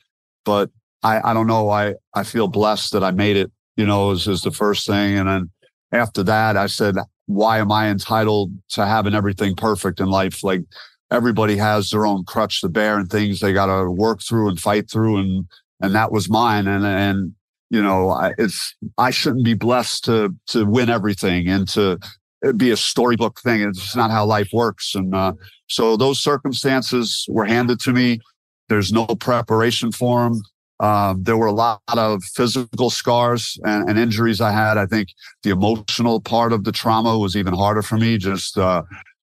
But 0.45 0.71
I, 1.03 1.31
I 1.31 1.35
don't 1.35 1.47
know. 1.47 1.71
I, 1.71 1.95
I 2.15 2.25
feel 2.25 2.49
blessed 2.49 2.93
that 2.93 3.05
I 3.05 3.11
made 3.11 3.37
it, 3.37 3.53
you 3.77 3.87
know, 3.87 4.11
is, 4.11 4.27
is 4.27 4.43
the 4.43 4.51
first 4.51 4.87
thing. 4.87 5.19
And 5.19 5.29
then 5.29 5.51
after 5.93 6.23
that, 6.25 6.57
I 6.57 6.67
said, 6.67 6.97
why 7.27 7.59
am 7.59 7.71
I 7.71 7.89
entitled 7.89 8.53
to 8.71 8.87
having 8.87 9.15
everything 9.15 9.55
perfect 9.55 10.01
in 10.01 10.07
life? 10.07 10.43
Like 10.43 10.63
everybody 11.11 11.57
has 11.57 11.91
their 11.91 12.07
own 12.07 12.25
crutch 12.25 12.61
to 12.63 12.69
bear 12.69 12.99
and 12.99 13.09
things 13.09 13.41
they 13.41 13.53
got 13.53 13.67
to 13.67 13.91
work 13.91 14.23
through 14.23 14.49
and 14.49 14.59
fight 14.59 14.91
through. 14.91 15.19
And, 15.19 15.47
and 15.81 15.95
that 15.95 16.13
was 16.13 16.31
mine. 16.31 16.67
And, 16.67 16.85
and, 16.85 17.35
you 17.69 17.83
know, 17.83 18.11
I, 18.11 18.33
it's, 18.39 18.75
I 18.99 19.11
shouldn't 19.11 19.45
be 19.45 19.55
blessed 19.55 20.05
to, 20.07 20.35
to 20.49 20.65
win 20.65 20.89
everything 20.89 21.49
and 21.49 21.69
to 21.69 21.99
be 22.57 22.71
a 22.71 22.77
storybook 22.77 23.41
thing. 23.41 23.63
It's 23.63 23.95
not 23.97 24.11
how 24.11 24.25
life 24.25 24.51
works. 24.53 24.95
And, 24.95 25.15
uh, 25.15 25.33
so 25.69 25.97
those 25.97 26.21
circumstances 26.21 27.27
were 27.29 27.45
handed 27.45 27.81
to 27.81 27.93
me. 27.93 28.21
There's 28.69 28.93
no 28.93 29.07
preparation 29.07 29.93
for 29.93 30.25
them. 30.25 30.43
Um, 30.81 31.23
there 31.23 31.37
were 31.37 31.47
a 31.47 31.53
lot 31.53 31.81
of 31.89 32.25
physical 32.25 32.89
scars 32.89 33.59
and, 33.65 33.89
and, 33.89 33.99
injuries 33.99 34.41
I 34.41 34.51
had. 34.51 34.79
I 34.79 34.87
think 34.87 35.11
the 35.43 35.51
emotional 35.51 36.23
part 36.23 36.55
of 36.55 36.65
the 36.65 36.73
trauma 36.73 37.19
was 37.19 37.37
even 37.37 37.53
harder 37.53 37.83
for 37.83 37.99
me, 37.99 38.17
just 38.17 38.57
uh, 38.57 38.83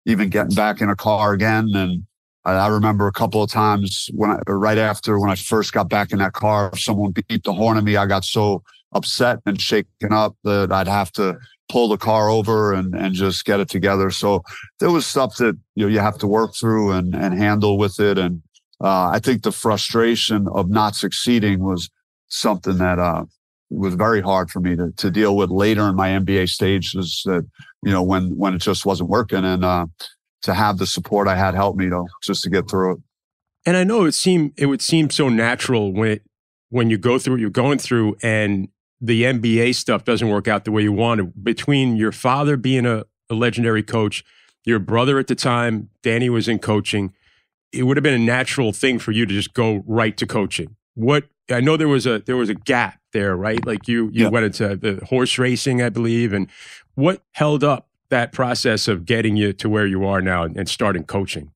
even 0.06 0.30
getting 0.30 0.56
back 0.56 0.80
in 0.80 0.90
a 0.90 0.96
car 0.96 1.34
again. 1.34 1.68
And 1.74 2.06
I, 2.46 2.54
I, 2.54 2.68
remember 2.68 3.08
a 3.08 3.12
couple 3.12 3.44
of 3.44 3.52
times 3.52 4.10
when 4.14 4.32
I, 4.32 4.40
right 4.48 4.78
after 4.78 5.20
when 5.20 5.30
I 5.30 5.36
first 5.36 5.74
got 5.74 5.90
back 5.90 6.14
in 6.14 6.20
that 6.20 6.32
car, 6.32 6.74
someone 6.78 7.12
beat 7.12 7.44
the 7.44 7.52
horn 7.52 7.78
at 7.78 7.84
me. 7.84 7.98
I 7.98 8.06
got 8.06 8.24
so 8.24 8.64
upset 8.94 9.40
and 9.46 9.60
shaken 9.60 10.14
up 10.14 10.38
that 10.46 10.72
I'd 10.72 10.88
have 10.88 11.12
to 11.14 11.38
pull 11.72 11.88
the 11.88 11.98
car 11.98 12.30
over 12.30 12.74
and, 12.74 12.94
and 12.94 13.16
just 13.16 13.46
get 13.46 13.62
it 13.62 13.70
together. 13.70 14.12
So 14.12 14.44
there 14.80 14.92
was 14.92 15.08
stuff 15.08 15.38
that 15.38 15.58
you 15.76 15.86
know 15.86 15.92
you 15.92 16.00
have 16.00 16.18
to 16.18 16.28
work 16.28 16.54
through 16.54 16.92
and, 16.92 17.16
and 17.16 17.34
handle 17.34 17.78
with 17.78 18.00
it. 18.00 18.18
And 18.18 18.42
uh, 18.84 19.10
I 19.10 19.20
think 19.20 19.44
the 19.44 19.54
frustration 19.54 20.48
of 20.54 20.70
not 20.70 20.96
succeeding 20.96 21.64
was 21.64 21.90
something 22.28 22.78
that 22.80 23.00
uh, 23.00 23.24
was 23.70 23.96
very 23.96 24.20
hard 24.20 24.52
for 24.52 24.60
me 24.60 24.76
to, 24.76 24.92
to 24.98 25.10
deal 25.10 25.36
with 25.38 25.50
later 25.50 25.88
in 25.88 25.96
my 25.96 26.10
NBA 26.10 26.50
stages. 26.50 27.22
That 27.26 27.48
you 27.84 27.92
know 27.92 28.04
when 28.04 28.36
when 28.38 28.54
it 28.54 28.62
just 28.62 28.86
wasn't 28.86 29.10
working, 29.10 29.46
and 29.46 29.64
uh, 29.64 29.86
to 30.42 30.54
have 30.54 30.78
the 30.78 30.86
support 30.86 31.30
I 31.30 31.36
had 31.36 31.56
helped 31.56 31.80
me 31.80 31.90
to 31.90 32.06
just 32.22 32.44
to 32.44 32.50
get 32.50 32.70
through 32.70 32.96
it. 32.96 33.00
And 33.66 33.78
I 33.78 33.86
know 33.86 34.04
it 34.06 34.14
seemed 34.14 34.54
it 34.58 34.66
would 34.66 34.82
seem 34.82 35.10
so 35.10 35.30
natural 35.30 35.94
when 35.94 36.12
it 36.12 36.24
when 36.70 36.90
you 36.90 36.98
go 36.98 37.18
through 37.18 37.36
what 37.36 37.42
you're 37.42 37.50
going 37.50 37.78
through, 37.78 38.18
and 38.22 38.68
the 39.02 39.24
NBA 39.24 39.76
stuff 39.76 40.06
doesn't 40.06 40.30
work 40.30 40.48
out 40.48 40.64
the 40.64 40.72
way 40.72 40.84
you 40.84 40.94
wanted. 40.94 41.44
Between 41.44 41.98
your 41.98 42.12
father 42.12 42.56
being 42.56 42.86
a, 42.86 43.04
a 43.30 43.34
legendary 43.34 43.84
coach, 43.84 44.24
your 44.64 44.80
brother 44.80 45.18
at 45.18 45.28
the 45.28 45.36
time, 45.36 45.90
Danny 46.04 46.30
was 46.30 46.48
in 46.48 46.60
coaching 46.60 47.14
it 47.72 47.84
would 47.84 47.98
have 47.98 48.04
been 48.04 48.14
a 48.14 48.20
natural 48.20 48.74
thing 48.74 49.00
for 49.00 49.12
you 49.12 49.26
to 49.26 49.34
just 49.34 49.54
go 49.54 49.84
right 49.86 50.16
to 50.18 50.28
coaching. 50.28 50.76
What 50.96 51.26
I 51.50 51.62
know 51.62 51.78
there 51.78 51.88
was 51.88 52.06
a 52.06 52.20
there 52.20 52.38
was 52.38 52.50
a 52.50 52.54
gap 52.54 53.00
there, 53.14 53.36
right? 53.36 53.66
Like 53.66 53.88
you 53.88 54.10
you 54.12 54.24
yeah. 54.24 54.30
went 54.30 54.46
into 54.46 54.76
the 54.76 55.04
horse 55.06 55.38
racing, 55.38 55.82
I 55.82 55.90
believe, 55.90 56.34
and 56.34 56.50
what 56.96 57.24
held 57.32 57.64
up 57.64 57.88
that 58.10 58.34
process 58.34 58.88
of 58.88 59.06
getting 59.06 59.38
you 59.38 59.54
to 59.54 59.70
where 59.70 59.86
you 59.86 60.06
are 60.06 60.22
now 60.22 60.44
and 60.44 60.68
starting 60.68 61.04
coaching? 61.04 61.52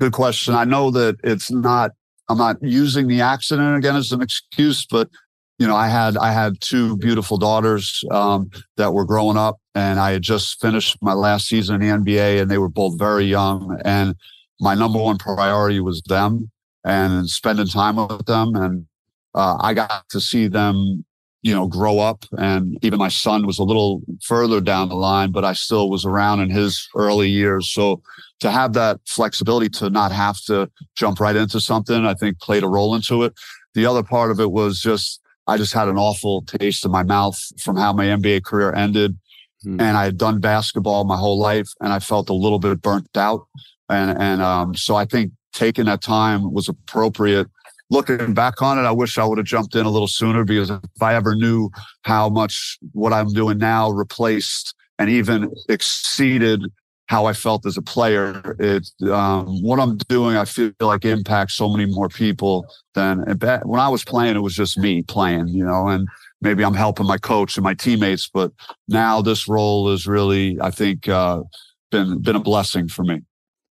Good 0.00 0.12
question. 0.12 0.54
I 0.54 0.64
know 0.64 0.90
that 0.90 1.16
it's 1.22 1.50
not. 1.50 1.92
I'm 2.30 2.38
not 2.38 2.56
using 2.62 3.06
the 3.06 3.20
accident 3.20 3.76
again 3.76 3.96
as 3.96 4.10
an 4.10 4.22
excuse, 4.22 4.86
but 4.86 5.10
you 5.58 5.66
know, 5.66 5.76
I 5.76 5.88
had 5.88 6.16
I 6.16 6.32
had 6.32 6.60
two 6.60 6.96
beautiful 6.96 7.36
daughters 7.36 8.02
um, 8.10 8.50
that 8.76 8.92
were 8.92 9.04
growing 9.04 9.36
up, 9.36 9.60
and 9.74 10.00
I 10.00 10.12
had 10.12 10.22
just 10.22 10.60
finished 10.60 10.96
my 11.00 11.12
last 11.12 11.46
season 11.46 11.80
in 11.80 11.80
the 11.80 12.10
NBA, 12.12 12.42
and 12.42 12.50
they 12.50 12.58
were 12.58 12.68
both 12.68 12.98
very 12.98 13.24
young. 13.24 13.80
And 13.84 14.16
my 14.60 14.74
number 14.74 14.98
one 14.98 15.18
priority 15.18 15.80
was 15.80 16.02
them 16.02 16.50
and 16.84 17.28
spending 17.28 17.66
time 17.66 17.96
with 17.96 18.26
them. 18.26 18.54
And 18.54 18.86
uh, 19.34 19.56
I 19.60 19.74
got 19.74 20.08
to 20.10 20.20
see 20.20 20.48
them, 20.48 21.04
you 21.42 21.54
know, 21.54 21.66
grow 21.66 21.98
up. 21.98 22.24
And 22.32 22.78
even 22.82 22.98
my 22.98 23.08
son 23.08 23.46
was 23.46 23.58
a 23.58 23.64
little 23.64 24.02
further 24.22 24.60
down 24.60 24.88
the 24.88 24.94
line, 24.94 25.32
but 25.32 25.44
I 25.44 25.54
still 25.54 25.88
was 25.90 26.04
around 26.04 26.40
in 26.40 26.50
his 26.50 26.88
early 26.94 27.28
years. 27.28 27.70
So 27.72 28.02
to 28.40 28.50
have 28.50 28.74
that 28.74 29.00
flexibility 29.06 29.68
to 29.70 29.90
not 29.90 30.12
have 30.12 30.40
to 30.44 30.70
jump 30.96 31.20
right 31.20 31.36
into 31.36 31.60
something, 31.60 32.06
I 32.06 32.14
think 32.14 32.40
played 32.40 32.62
a 32.62 32.68
role 32.68 32.94
into 32.94 33.22
it. 33.22 33.34
The 33.74 33.86
other 33.86 34.02
part 34.02 34.30
of 34.30 34.38
it 34.38 34.52
was 34.52 34.80
just 34.80 35.20
I 35.46 35.56
just 35.56 35.74
had 35.74 35.88
an 35.88 35.98
awful 35.98 36.42
taste 36.42 36.84
in 36.84 36.90
my 36.90 37.02
mouth 37.02 37.38
from 37.60 37.76
how 37.76 37.92
my 37.92 38.06
NBA 38.06 38.44
career 38.44 38.72
ended. 38.72 39.16
Hmm. 39.62 39.80
And 39.80 39.96
I 39.96 40.04
had 40.04 40.18
done 40.18 40.40
basketball 40.40 41.04
my 41.04 41.16
whole 41.16 41.38
life 41.38 41.68
and 41.80 41.92
I 41.92 41.98
felt 41.98 42.30
a 42.30 42.34
little 42.34 42.58
bit 42.58 42.80
burnt 42.80 43.08
out. 43.16 43.46
And, 43.88 44.16
and, 44.18 44.42
um, 44.42 44.74
so 44.74 44.96
I 44.96 45.04
think 45.04 45.32
taking 45.52 45.84
that 45.86 46.00
time 46.00 46.52
was 46.52 46.68
appropriate. 46.68 47.46
Looking 47.90 48.32
back 48.32 48.62
on 48.62 48.78
it, 48.78 48.82
I 48.82 48.92
wish 48.92 49.18
I 49.18 49.24
would 49.24 49.38
have 49.38 49.46
jumped 49.46 49.74
in 49.74 49.84
a 49.84 49.90
little 49.90 50.08
sooner 50.08 50.44
because 50.44 50.70
if 50.70 51.02
I 51.02 51.14
ever 51.14 51.34
knew 51.34 51.70
how 52.02 52.28
much 52.30 52.78
what 52.92 53.12
I'm 53.12 53.32
doing 53.32 53.58
now 53.58 53.90
replaced 53.90 54.74
and 54.98 55.10
even 55.10 55.52
exceeded 55.68 56.62
how 57.06 57.26
I 57.26 57.32
felt 57.32 57.66
as 57.66 57.76
a 57.76 57.82
player. 57.82 58.56
It 58.58 58.88
um, 59.10 59.62
what 59.62 59.80
I'm 59.80 59.98
doing, 60.08 60.36
I 60.36 60.44
feel 60.44 60.72
like 60.80 61.04
impacts 61.04 61.54
so 61.54 61.68
many 61.68 61.86
more 61.86 62.08
people 62.08 62.66
than 62.94 63.18
when 63.18 63.80
I 63.80 63.88
was 63.88 64.04
playing. 64.04 64.36
It 64.36 64.40
was 64.40 64.54
just 64.54 64.78
me 64.78 65.02
playing, 65.02 65.48
you 65.48 65.64
know, 65.64 65.88
and 65.88 66.08
maybe 66.40 66.64
I'm 66.64 66.74
helping 66.74 67.06
my 67.06 67.18
coach 67.18 67.56
and 67.56 67.64
my 67.64 67.74
teammates. 67.74 68.28
But 68.28 68.52
now 68.88 69.20
this 69.20 69.48
role 69.48 69.90
is 69.90 70.06
really, 70.06 70.58
I 70.60 70.70
think, 70.70 71.08
uh, 71.08 71.42
been 71.90 72.22
been 72.22 72.36
a 72.36 72.40
blessing 72.40 72.88
for 72.88 73.04
me. 73.04 73.22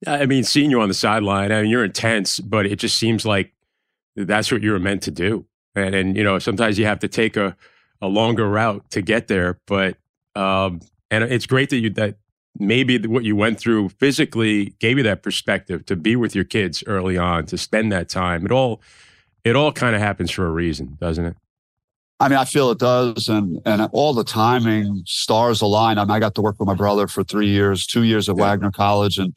I 0.07 0.25
mean, 0.25 0.43
seeing 0.43 0.71
you 0.71 0.81
on 0.81 0.87
the 0.87 0.93
sideline, 0.93 1.51
I 1.51 1.61
mean, 1.61 1.71
you're 1.71 1.83
intense, 1.83 2.39
but 2.39 2.65
it 2.65 2.77
just 2.77 2.97
seems 2.97 3.25
like 3.25 3.53
that's 4.15 4.51
what 4.51 4.61
you 4.61 4.71
were 4.71 4.79
meant 4.79 5.03
to 5.03 5.11
do. 5.11 5.45
And 5.75 5.93
and 5.93 6.17
you 6.17 6.23
know, 6.23 6.39
sometimes 6.39 6.79
you 6.79 6.85
have 6.85 6.99
to 6.99 7.07
take 7.07 7.37
a 7.37 7.55
a 8.01 8.07
longer 8.07 8.49
route 8.49 8.89
to 8.91 9.01
get 9.01 9.27
there, 9.27 9.59
but 9.67 9.97
um, 10.35 10.79
and 11.11 11.23
it's 11.23 11.45
great 11.45 11.69
that 11.69 11.77
you 11.77 11.89
that 11.91 12.15
maybe 12.57 12.97
what 13.07 13.23
you 13.23 13.35
went 13.35 13.59
through 13.59 13.89
physically 13.89 14.75
gave 14.79 14.97
you 14.97 15.03
that 15.03 15.23
perspective 15.23 15.85
to 15.85 15.95
be 15.95 16.15
with 16.15 16.35
your 16.35 16.43
kids 16.43 16.83
early 16.87 17.17
on, 17.17 17.45
to 17.47 17.57
spend 17.57 17.91
that 17.91 18.09
time. 18.09 18.45
It 18.45 18.51
all, 18.51 18.81
it 19.43 19.55
all 19.55 19.71
kind 19.71 19.95
of 19.95 20.01
happens 20.01 20.31
for 20.31 20.45
a 20.45 20.51
reason, 20.51 20.97
doesn't 20.99 21.25
it? 21.25 21.35
I 22.21 22.27
mean, 22.27 22.37
I 22.37 22.43
feel 22.43 22.69
it 22.69 22.79
does, 22.79 23.29
and 23.29 23.61
and 23.65 23.87
all 23.93 24.13
the 24.13 24.25
timing, 24.25 25.03
stars 25.05 25.61
align. 25.61 25.97
I 25.97 26.03
mean, 26.03 26.11
I 26.11 26.19
got 26.19 26.35
to 26.35 26.41
work 26.41 26.57
with 26.59 26.67
my 26.67 26.73
brother 26.73 27.07
for 27.07 27.23
three 27.23 27.47
years, 27.47 27.87
two 27.87 28.03
years 28.03 28.27
at. 28.27 28.35
Wagner 28.35 28.71
College, 28.71 29.17
and 29.17 29.33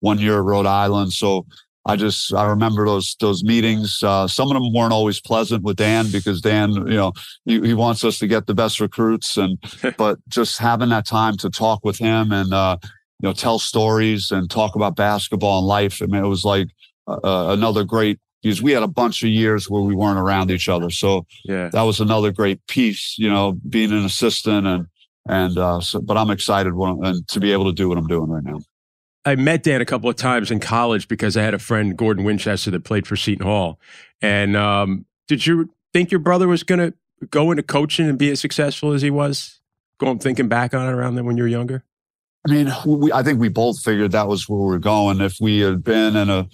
one 0.00 0.18
year 0.18 0.38
at 0.38 0.44
Rhode 0.44 0.66
Island. 0.66 1.14
So 1.14 1.46
I 1.88 1.96
just 1.96 2.34
I 2.34 2.44
remember 2.44 2.84
those 2.84 3.16
those 3.18 3.42
meetings. 3.42 4.02
Uh, 4.02 4.28
some 4.28 4.48
of 4.48 4.54
them 4.54 4.74
weren't 4.74 4.92
always 4.92 5.22
pleasant 5.22 5.62
with 5.62 5.78
Dan 5.78 6.10
because 6.12 6.42
Dan, 6.42 6.74
you 6.74 6.96
know, 6.96 7.12
he, 7.46 7.60
he 7.62 7.72
wants 7.72 8.04
us 8.04 8.18
to 8.18 8.26
get 8.26 8.46
the 8.46 8.54
best 8.54 8.78
recruits, 8.78 9.38
and 9.38 9.58
but 9.96 10.18
just 10.28 10.58
having 10.58 10.90
that 10.90 11.06
time 11.06 11.38
to 11.38 11.48
talk 11.48 11.82
with 11.84 11.96
him 11.96 12.30
and 12.30 12.52
uh, 12.52 12.76
you 12.82 13.28
know 13.28 13.32
tell 13.32 13.58
stories 13.58 14.30
and 14.30 14.50
talk 14.50 14.76
about 14.76 14.96
basketball 14.96 15.60
and 15.60 15.66
life. 15.66 16.02
I 16.02 16.06
mean, 16.06 16.22
it 16.22 16.28
was 16.28 16.44
like 16.44 16.68
uh, 17.08 17.46
another 17.56 17.84
great 17.84 18.20
because 18.42 18.60
we 18.60 18.72
had 18.72 18.82
a 18.82 18.88
bunch 18.88 19.22
of 19.22 19.30
years 19.30 19.70
where 19.70 19.82
we 19.82 19.94
weren't 19.94 20.18
around 20.18 20.50
each 20.50 20.68
other. 20.68 20.90
So 20.90 21.26
yeah, 21.44 21.70
that 21.72 21.82
was 21.82 22.00
another 22.00 22.32
great 22.32 22.64
piece. 22.66 23.16
You 23.16 23.30
know, 23.30 23.58
being 23.66 23.92
an 23.92 24.04
assistant 24.04 24.66
and 24.66 24.86
and 25.26 25.56
uh, 25.56 25.80
so, 25.80 26.02
but 26.02 26.18
I'm 26.18 26.30
excited 26.30 26.74
when, 26.74 27.02
and 27.02 27.26
to 27.28 27.40
be 27.40 27.50
able 27.52 27.64
to 27.64 27.72
do 27.72 27.88
what 27.88 27.96
I'm 27.96 28.06
doing 28.06 28.28
right 28.28 28.44
now. 28.44 28.60
I 29.28 29.36
met 29.36 29.62
Dan 29.62 29.82
a 29.82 29.84
couple 29.84 30.08
of 30.08 30.16
times 30.16 30.50
in 30.50 30.58
college 30.58 31.06
because 31.06 31.36
I 31.36 31.42
had 31.42 31.52
a 31.52 31.58
friend, 31.58 31.94
Gordon 31.96 32.24
Winchester, 32.24 32.70
that 32.70 32.84
played 32.84 33.06
for 33.06 33.14
Seton 33.14 33.44
Hall. 33.44 33.78
And 34.22 34.56
um, 34.56 35.04
did 35.26 35.46
you 35.46 35.68
think 35.92 36.10
your 36.10 36.18
brother 36.18 36.48
was 36.48 36.62
going 36.62 36.78
to 36.78 36.94
go 37.28 37.50
into 37.50 37.62
coaching 37.62 38.08
and 38.08 38.18
be 38.18 38.30
as 38.30 38.40
successful 38.40 38.92
as 38.92 39.02
he 39.02 39.10
was? 39.10 39.60
Going 39.98 40.18
thinking 40.18 40.48
back 40.48 40.72
on 40.72 40.88
it 40.88 40.92
around 40.92 41.16
then 41.16 41.26
when 41.26 41.36
you 41.36 41.42
were 41.42 41.48
younger. 41.48 41.84
I 42.46 42.52
mean, 42.52 42.72
we, 42.86 43.12
I 43.12 43.22
think 43.22 43.38
we 43.38 43.50
both 43.50 43.82
figured 43.82 44.12
that 44.12 44.28
was 44.28 44.48
where 44.48 44.58
we 44.58 44.64
were 44.64 44.78
going. 44.78 45.20
If 45.20 45.36
we 45.40 45.58
had 45.58 45.84
been 45.84 46.16
in 46.16 46.30
a 46.30 46.48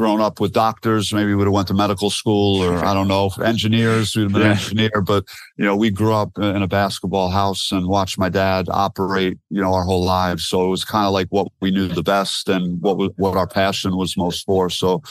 grown 0.00 0.22
up 0.22 0.40
with 0.40 0.54
doctors, 0.54 1.12
maybe 1.12 1.34
would 1.34 1.46
have 1.46 1.52
went 1.52 1.68
to 1.68 1.74
medical 1.74 2.08
school 2.08 2.62
or 2.62 2.82
I 2.82 2.94
don't 2.94 3.06
know, 3.06 3.30
engineers, 3.44 4.16
we'd 4.16 4.22
have 4.22 4.32
been 4.32 4.40
yeah. 4.40 4.52
an 4.52 4.56
engineer. 4.56 5.02
But, 5.02 5.24
you 5.58 5.64
know, 5.66 5.76
we 5.76 5.90
grew 5.90 6.14
up 6.14 6.38
in 6.38 6.62
a 6.62 6.66
basketball 6.66 7.28
house 7.28 7.70
and 7.70 7.86
watched 7.86 8.16
my 8.16 8.30
dad 8.30 8.68
operate, 8.70 9.36
you 9.50 9.60
know, 9.60 9.74
our 9.74 9.84
whole 9.84 10.02
lives. 10.02 10.46
So 10.46 10.64
it 10.64 10.70
was 10.70 10.86
kind 10.86 11.04
of 11.04 11.12
like 11.12 11.26
what 11.28 11.48
we 11.60 11.70
knew 11.70 11.86
the 11.86 12.02
best 12.02 12.48
and 12.48 12.80
what 12.80 12.96
was, 12.96 13.10
what 13.16 13.36
our 13.36 13.46
passion 13.46 13.94
was 13.94 14.16
most 14.16 14.46
for. 14.46 14.70
So, 14.70 15.02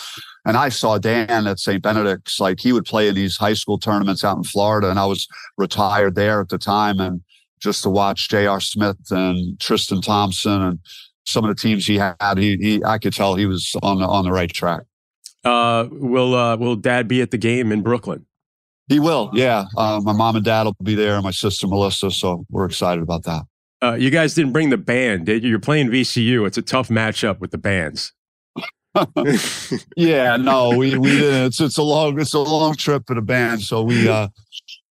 and 0.43 0.57
I 0.57 0.69
saw 0.69 0.97
Dan 0.97 1.45
at 1.45 1.59
St. 1.59 1.83
Benedict's, 1.83 2.39
like 2.39 2.59
he 2.59 2.73
would 2.73 2.85
play 2.85 3.09
in 3.09 3.13
these 3.13 3.37
high 3.37 3.53
school 3.53 3.77
tournaments 3.77 4.23
out 4.23 4.37
in 4.37 4.43
Florida. 4.43 4.89
And 4.89 4.97
I 4.97 5.05
was 5.05 5.27
retired 5.55 6.15
there 6.15 6.41
at 6.41 6.49
the 6.49 6.57
time. 6.57 6.99
And 6.99 7.21
just 7.59 7.83
to 7.83 7.91
watch 7.91 8.27
J.R. 8.29 8.59
Smith 8.59 9.11
and 9.11 9.59
Tristan 9.59 10.01
Thompson 10.01 10.63
and 10.63 10.79
some 11.29 11.45
of 11.45 11.49
the 11.49 11.61
teams 11.61 11.85
he 11.85 11.97
had, 11.97 12.37
he, 12.37 12.57
he 12.57 12.83
I 12.83 12.97
could 12.97 13.13
tell 13.13 13.35
he 13.35 13.45
was 13.45 13.75
on 13.83 13.99
the 13.99 14.05
on 14.05 14.25
the 14.25 14.31
right 14.31 14.51
track. 14.51 14.81
Uh, 15.43 15.87
will 15.91 16.35
uh, 16.35 16.57
will 16.57 16.75
Dad 16.75 17.07
be 17.07 17.21
at 17.21 17.31
the 17.31 17.37
game 17.37 17.71
in 17.71 17.81
Brooklyn? 17.81 18.25
He 18.89 18.99
will. 18.99 19.29
Yeah, 19.33 19.65
uh, 19.77 20.01
my 20.03 20.13
mom 20.13 20.35
and 20.35 20.43
dad 20.43 20.63
will 20.63 20.75
be 20.83 20.95
there, 20.95 21.13
and 21.13 21.23
my 21.23 21.31
sister 21.31 21.67
Melissa. 21.67 22.09
So 22.09 22.45
we're 22.49 22.65
excited 22.65 23.03
about 23.03 23.23
that. 23.23 23.43
Uh, 23.81 23.93
you 23.93 24.09
guys 24.09 24.33
didn't 24.33 24.51
bring 24.51 24.71
the 24.71 24.77
band, 24.77 25.27
did 25.27 25.43
you? 25.43 25.51
You're 25.51 25.59
playing 25.59 25.89
VCU. 25.89 26.45
It's 26.45 26.57
a 26.57 26.61
tough 26.61 26.89
matchup 26.89 27.39
with 27.39 27.51
the 27.51 27.57
bands. 27.57 28.13
yeah, 29.95 30.35
no, 30.37 30.75
we 30.75 30.97
we 30.97 31.11
didn't. 31.11 31.45
It's 31.45 31.61
it's 31.61 31.77
a 31.77 31.83
long 31.83 32.19
it's 32.19 32.33
a 32.33 32.39
long 32.39 32.75
trip 32.75 33.03
for 33.05 33.15
the 33.15 33.21
band, 33.21 33.61
so 33.61 33.83
we 33.83 34.09
uh 34.09 34.27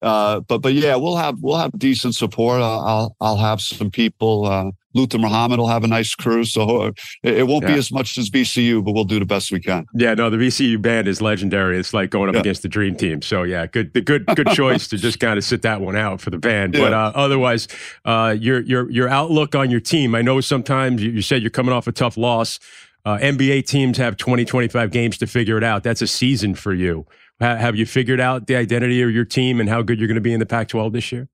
uh 0.03 0.41
but 0.41 0.59
but 0.59 0.73
yeah, 0.73 0.95
we'll 0.95 1.17
have 1.17 1.41
we'll 1.41 1.57
have 1.57 1.71
decent 1.77 2.13
support. 2.15 2.61
Uh, 2.61 2.79
I'll 2.79 3.15
I'll 3.19 3.37
have 3.37 3.59
some 3.61 3.89
people 3.89 4.45
uh 4.45 4.71
Luther 4.97 5.17
Muhammad 5.17 5.59
will 5.59 5.67
have 5.67 5.83
a 5.83 5.87
nice 5.87 6.15
crew. 6.15 6.43
So 6.43 6.81
uh, 6.81 6.91
it, 7.23 7.47
won't 7.47 7.63
yeah. 7.63 7.73
be 7.73 7.77
as 7.77 7.91
much 7.91 8.17
as 8.17 8.29
VCU, 8.29 8.83
but 8.83 8.93
we'll 8.93 9.05
do 9.05 9.19
the 9.19 9.25
best 9.25 9.51
we 9.51 9.59
can. 9.59 9.85
Yeah, 9.93 10.13
no, 10.15 10.29
the 10.29 10.37
VCU 10.37 10.81
band 10.81 11.07
is 11.07 11.21
legendary. 11.21 11.77
It's 11.77 11.93
like 11.93 12.09
going 12.09 12.29
up 12.29 12.35
yeah. 12.35 12.41
against 12.41 12.63
the 12.63 12.69
dream 12.69 12.95
team. 12.95 13.21
So 13.21 13.43
yeah, 13.43 13.67
good, 13.67 13.93
the 13.93 14.01
good, 14.01 14.25
good 14.25 14.47
choice 14.49 14.87
to 14.89 14.97
just 14.97 15.19
kind 15.19 15.37
of 15.37 15.43
sit 15.43 15.61
that 15.61 15.79
one 15.81 15.95
out 15.95 16.19
for 16.19 16.31
the 16.31 16.37
band. 16.37 16.73
Yeah. 16.73 16.81
But 16.81 16.93
uh, 16.93 17.11
otherwise, 17.15 17.67
uh, 18.05 18.35
your 18.37 18.61
your 18.61 18.89
your 18.89 19.07
outlook 19.07 19.55
on 19.55 19.69
your 19.69 19.79
team. 19.79 20.15
I 20.15 20.21
know 20.21 20.41
sometimes 20.41 21.01
you, 21.01 21.11
you 21.11 21.21
said 21.21 21.41
you're 21.41 21.51
coming 21.51 21.73
off 21.73 21.87
a 21.87 21.91
tough 21.91 22.17
loss. 22.17 22.59
Uh, 23.05 23.17
NBA 23.19 23.65
teams 23.65 23.97
have 23.97 24.17
20, 24.17 24.43
25 24.43 24.91
games 24.91 25.17
to 25.19 25.27
figure 25.27 25.57
it 25.57 25.63
out. 25.63 25.81
That's 25.83 26.01
a 26.01 26.07
season 26.07 26.55
for 26.55 26.73
you. 26.73 27.05
have 27.39 27.77
you 27.77 27.85
figured 27.85 28.19
out 28.19 28.47
the 28.47 28.57
identity 28.57 29.01
of 29.01 29.11
your 29.11 29.23
team 29.23 29.61
and 29.61 29.69
how 29.69 29.81
good 29.81 29.97
you're 29.97 30.09
going 30.09 30.15
to 30.15 30.21
be 30.21 30.33
in 30.33 30.41
the 30.41 30.45
Pac-12 30.45 30.91
this 30.91 31.11
year? 31.13 31.29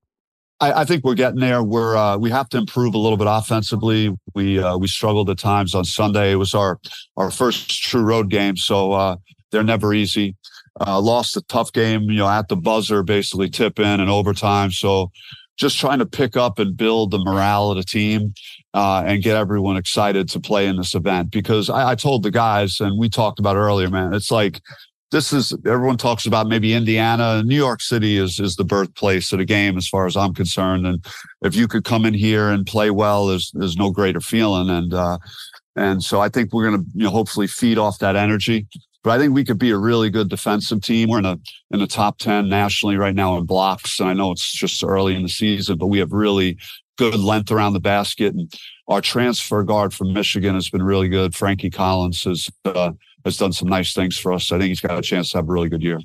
I, 0.60 0.82
I, 0.82 0.84
think 0.84 1.04
we're 1.04 1.14
getting 1.14 1.40
there. 1.40 1.62
We're 1.62 1.96
uh, 1.96 2.16
we 2.16 2.30
have 2.30 2.48
to 2.50 2.58
improve 2.58 2.94
a 2.94 2.98
little 2.98 3.18
bit 3.18 3.26
offensively. 3.28 4.14
We 4.34 4.58
uh, 4.58 4.76
we 4.78 4.86
struggled 4.86 5.28
at 5.30 5.38
times 5.38 5.74
on 5.74 5.84
Sunday. 5.84 6.32
It 6.32 6.36
was 6.36 6.54
our 6.54 6.78
our 7.16 7.30
first 7.30 7.82
true 7.82 8.02
road 8.02 8.30
game, 8.30 8.56
so 8.56 8.92
uh, 8.92 9.16
they're 9.50 9.64
never 9.64 9.92
easy. 9.92 10.36
Uh, 10.84 11.00
lost 11.00 11.36
a 11.36 11.42
tough 11.42 11.72
game, 11.72 12.02
you 12.02 12.16
know, 12.16 12.28
at 12.28 12.48
the 12.48 12.56
buzzer, 12.56 13.02
basically 13.02 13.48
tip 13.48 13.78
in 13.78 14.00
and 14.00 14.10
overtime. 14.10 14.72
So 14.72 15.10
just 15.56 15.78
trying 15.78 16.00
to 16.00 16.06
pick 16.06 16.36
up 16.36 16.58
and 16.58 16.76
build 16.76 17.12
the 17.12 17.18
morale 17.18 17.70
of 17.70 17.76
the 17.76 17.84
team 17.84 18.34
uh, 18.74 19.04
and 19.06 19.22
get 19.22 19.36
everyone 19.36 19.76
excited 19.76 20.28
to 20.30 20.40
play 20.40 20.66
in 20.66 20.76
this 20.76 20.94
event. 20.94 21.30
Because 21.30 21.70
I, 21.70 21.92
I 21.92 21.94
told 21.94 22.24
the 22.24 22.30
guys, 22.32 22.80
and 22.80 22.98
we 22.98 23.08
talked 23.08 23.38
about 23.38 23.56
earlier, 23.56 23.88
man, 23.88 24.12
it's 24.14 24.32
like 24.32 24.60
this 25.14 25.32
is 25.32 25.56
everyone 25.64 25.96
talks 25.96 26.26
about 26.26 26.48
maybe 26.48 26.74
Indiana. 26.74 27.40
New 27.44 27.54
York 27.54 27.80
City 27.80 28.16
is 28.16 28.40
is 28.40 28.56
the 28.56 28.64
birthplace 28.64 29.30
of 29.30 29.38
the 29.38 29.44
game, 29.44 29.76
as 29.76 29.86
far 29.86 30.06
as 30.06 30.16
I'm 30.16 30.34
concerned. 30.34 30.88
And 30.88 31.06
if 31.42 31.54
you 31.54 31.68
could 31.68 31.84
come 31.84 32.04
in 32.04 32.14
here 32.14 32.48
and 32.48 32.66
play 32.66 32.90
well, 32.90 33.26
there's 33.26 33.52
there's 33.54 33.76
no 33.76 33.92
greater 33.92 34.20
feeling. 34.20 34.68
And 34.68 34.92
uh, 34.92 35.18
and 35.76 36.02
so 36.02 36.20
I 36.20 36.28
think 36.28 36.52
we're 36.52 36.68
to 36.70 36.84
you 36.94 37.04
know 37.04 37.10
hopefully 37.10 37.46
feed 37.46 37.78
off 37.78 38.00
that 38.00 38.16
energy. 38.16 38.66
But 39.04 39.10
I 39.10 39.18
think 39.18 39.34
we 39.34 39.44
could 39.44 39.58
be 39.58 39.70
a 39.70 39.78
really 39.78 40.10
good 40.10 40.28
defensive 40.28 40.82
team. 40.82 41.08
We're 41.08 41.20
in 41.20 41.26
a 41.26 41.38
in 41.70 41.78
the 41.78 41.86
top 41.86 42.18
ten 42.18 42.48
nationally 42.48 42.96
right 42.96 43.14
now 43.14 43.38
in 43.38 43.46
blocks, 43.46 44.00
and 44.00 44.08
I 44.08 44.14
know 44.14 44.32
it's 44.32 44.52
just 44.52 44.82
early 44.82 45.14
in 45.14 45.22
the 45.22 45.28
season, 45.28 45.78
but 45.78 45.86
we 45.86 46.00
have 46.00 46.10
really 46.10 46.58
good 46.98 47.14
length 47.14 47.52
around 47.52 47.74
the 47.74 47.80
basket. 47.80 48.34
And 48.34 48.52
our 48.88 49.00
transfer 49.00 49.62
guard 49.62 49.94
from 49.94 50.12
Michigan 50.12 50.54
has 50.54 50.70
been 50.70 50.82
really 50.82 51.08
good. 51.08 51.36
Frankie 51.36 51.70
Collins 51.70 52.24
has 52.24 52.48
uh, 52.64 52.92
has 53.24 53.36
done 53.36 53.52
some 53.52 53.68
nice 53.68 53.94
things 53.94 54.18
for 54.18 54.32
us. 54.32 54.52
I 54.52 54.58
think 54.58 54.68
he's 54.68 54.80
got 54.80 54.98
a 54.98 55.02
chance 55.02 55.30
to 55.30 55.38
have 55.38 55.48
a 55.48 55.52
really 55.52 55.68
good 55.68 55.82
year. 55.82 55.98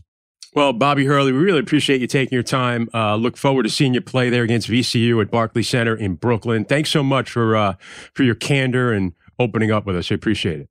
Well, 0.55 0.73
Bobby 0.73 1.05
Hurley, 1.05 1.31
we 1.31 1.37
really 1.37 1.59
appreciate 1.59 2.01
you 2.01 2.07
taking 2.07 2.35
your 2.35 2.43
time. 2.43 2.89
Uh, 2.93 3.15
look 3.15 3.37
forward 3.37 3.63
to 3.63 3.69
seeing 3.69 3.93
you 3.93 4.01
play 4.01 4.31
there 4.31 4.43
against 4.43 4.67
VCU 4.67 5.21
at 5.21 5.29
Barclays 5.29 5.69
Center 5.69 5.95
in 5.95 6.15
Brooklyn. 6.15 6.65
Thanks 6.65 6.89
so 6.89 7.03
much 7.03 7.29
for 7.29 7.55
uh, 7.55 7.75
for 8.15 8.23
your 8.23 8.35
candor 8.35 8.91
and 8.91 9.13
opening 9.37 9.71
up 9.71 9.85
with 9.85 9.95
us. 9.95 10.11
I 10.11 10.15
appreciate 10.15 10.61
it. 10.61 10.69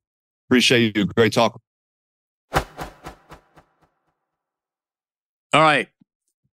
Appreciate 0.49 0.97
you. 0.97 1.05
Great 1.05 1.31
talk. 1.31 1.61
All 5.51 5.61
right. 5.61 5.87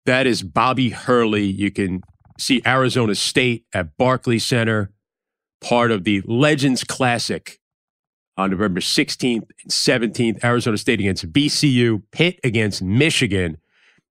That 0.07 0.27
is 0.29 0.43
Bobby 0.45 0.91
Hurley. 0.91 1.45
You 1.45 1.73
can 1.73 2.03
see 2.39 2.63
Arizona 2.65 3.15
State 3.17 3.67
at 3.75 3.97
Barclays 3.97 4.45
Center, 4.45 4.93
part 5.61 5.91
of 5.91 6.05
the 6.05 6.23
Legends 6.27 6.85
Classic 6.85 7.59
on 8.37 8.51
November 8.51 8.81
16th 8.81 9.49
and 9.63 9.71
17th. 9.71 10.45
Arizona 10.45 10.77
State 10.77 11.01
against 11.01 11.31
VCU, 11.33 12.03
Pitt 12.11 12.39
against 12.45 12.83
Michigan. 12.83 13.59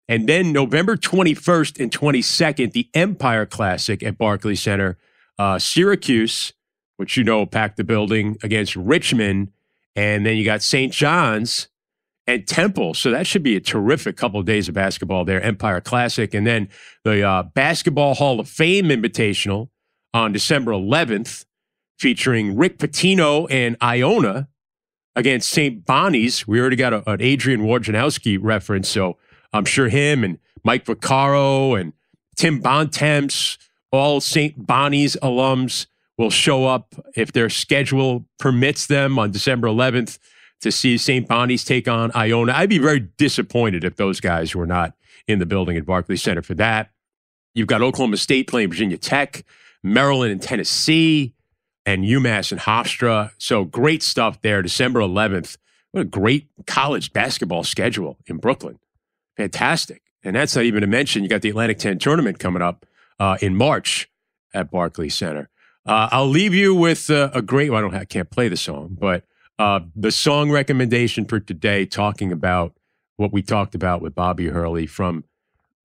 And 0.07 0.27
then 0.27 0.51
November 0.51 0.97
21st 0.97 1.79
and 1.81 1.91
22nd, 1.91 2.73
the 2.73 2.89
Empire 2.93 3.45
Classic 3.45 4.03
at 4.03 4.17
Barclays 4.17 4.61
Center. 4.61 4.97
Uh, 5.39 5.57
Syracuse, 5.57 6.53
which 6.97 7.17
you 7.17 7.23
know 7.23 7.45
packed 7.45 7.77
the 7.77 7.83
building, 7.83 8.37
against 8.43 8.75
Richmond. 8.75 9.51
And 9.95 10.25
then 10.25 10.37
you 10.37 10.45
got 10.45 10.61
St. 10.61 10.91
John's 10.91 11.67
and 12.27 12.47
Temple. 12.47 12.93
So 12.93 13.11
that 13.11 13.27
should 13.27 13.43
be 13.43 13.55
a 13.55 13.59
terrific 13.59 14.15
couple 14.15 14.39
of 14.39 14.45
days 14.45 14.67
of 14.67 14.75
basketball 14.75 15.25
there. 15.25 15.41
Empire 15.41 15.81
Classic. 15.81 16.33
And 16.33 16.47
then 16.47 16.69
the 17.03 17.23
uh, 17.23 17.43
Basketball 17.43 18.13
Hall 18.13 18.39
of 18.39 18.47
Fame 18.47 18.85
Invitational 18.85 19.69
on 20.13 20.31
December 20.31 20.71
11th 20.71 21.45
featuring 21.97 22.55
Rick 22.55 22.77
Pitino 22.77 23.47
and 23.49 23.77
Iona 23.81 24.47
against 25.15 25.49
St. 25.49 25.85
Bonnie's. 25.85 26.47
We 26.47 26.59
already 26.59 26.75
got 26.75 26.93
a, 26.93 27.09
an 27.09 27.21
Adrian 27.21 27.61
Wojnarowski 27.61 28.37
reference, 28.41 28.89
so 28.89 29.17
I'm 29.53 29.65
sure 29.65 29.89
him 29.89 30.23
and 30.23 30.39
Mike 30.63 30.85
Vaccaro 30.85 31.79
and 31.79 31.93
Tim 32.35 32.59
Bontemps, 32.59 33.57
all 33.91 34.21
St. 34.21 34.65
Bonnie's 34.65 35.15
alums, 35.21 35.87
will 36.17 36.29
show 36.29 36.65
up 36.65 36.93
if 37.15 37.31
their 37.31 37.49
schedule 37.49 38.25
permits 38.39 38.87
them 38.87 39.17
on 39.17 39.31
December 39.31 39.67
11th 39.67 40.19
to 40.61 40.71
see 40.71 40.97
St. 40.97 41.27
Bonnie's 41.27 41.63
take 41.63 41.87
on 41.87 42.11
Iona. 42.15 42.53
I'd 42.53 42.69
be 42.69 42.77
very 42.77 42.99
disappointed 42.99 43.83
if 43.83 43.95
those 43.95 44.19
guys 44.19 44.55
were 44.55 44.67
not 44.67 44.93
in 45.27 45.39
the 45.39 45.45
building 45.45 45.77
at 45.77 45.85
Barclays 45.85 46.23
Center 46.23 46.41
for 46.41 46.53
that. 46.55 46.91
You've 47.53 47.67
got 47.67 47.81
Oklahoma 47.81 48.17
State 48.17 48.47
playing 48.47 48.69
Virginia 48.69 48.97
Tech, 48.97 49.43
Maryland 49.83 50.31
and 50.31 50.41
Tennessee 50.41 51.33
and 51.85 52.03
UMass 52.03 52.51
and 52.51 52.61
Hofstra. 52.61 53.31
So 53.37 53.65
great 53.65 54.03
stuff 54.03 54.41
there. 54.41 54.61
December 54.61 54.99
11th. 55.01 55.57
What 55.91 56.01
a 56.01 56.05
great 56.05 56.47
college 56.65 57.13
basketball 57.13 57.63
schedule 57.63 58.17
in 58.25 58.37
Brooklyn. 58.37 58.79
Fantastic. 59.37 60.01
And 60.23 60.35
that's 60.35 60.55
not 60.55 60.65
even 60.65 60.81
to 60.81 60.87
mention 60.87 61.23
you 61.23 61.29
got 61.29 61.41
the 61.41 61.49
Atlantic 61.49 61.79
10 61.79 61.99
tournament 61.99 62.39
coming 62.39 62.61
up 62.61 62.85
uh, 63.19 63.37
in 63.41 63.55
March 63.55 64.09
at 64.53 64.71
Barclays 64.71 65.15
Center. 65.15 65.49
Uh, 65.85 66.07
I'll 66.11 66.27
leave 66.27 66.53
you 66.53 66.73
with 66.73 67.09
uh, 67.09 67.29
a 67.33 67.41
great. 67.41 67.69
Well, 67.69 67.79
I 67.79 67.81
don't. 67.81 67.95
I 67.95 68.05
can't 68.05 68.29
play 68.29 68.47
the 68.47 68.55
song, 68.55 68.95
but 68.97 69.25
uh, 69.59 69.81
the 69.95 70.11
song 70.11 70.49
recommendation 70.49 71.25
for 71.25 71.41
today, 71.41 71.85
talking 71.85 72.31
about 72.31 72.73
what 73.17 73.33
we 73.33 73.41
talked 73.41 73.75
about 73.75 74.01
with 74.01 74.15
Bobby 74.15 74.47
Hurley 74.47 74.85
from. 74.85 75.25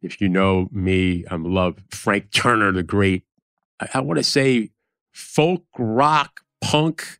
If 0.00 0.20
you 0.20 0.28
know 0.28 0.68
me, 0.70 1.24
I 1.28 1.34
love 1.34 1.82
Frank 1.90 2.30
Turner, 2.30 2.70
the 2.70 2.84
great. 2.84 3.24
I, 3.80 3.88
I 3.94 4.00
want 4.00 4.18
to 4.18 4.22
say 4.22 4.70
folk 5.12 5.64
rock 5.78 6.42
punk 6.60 7.18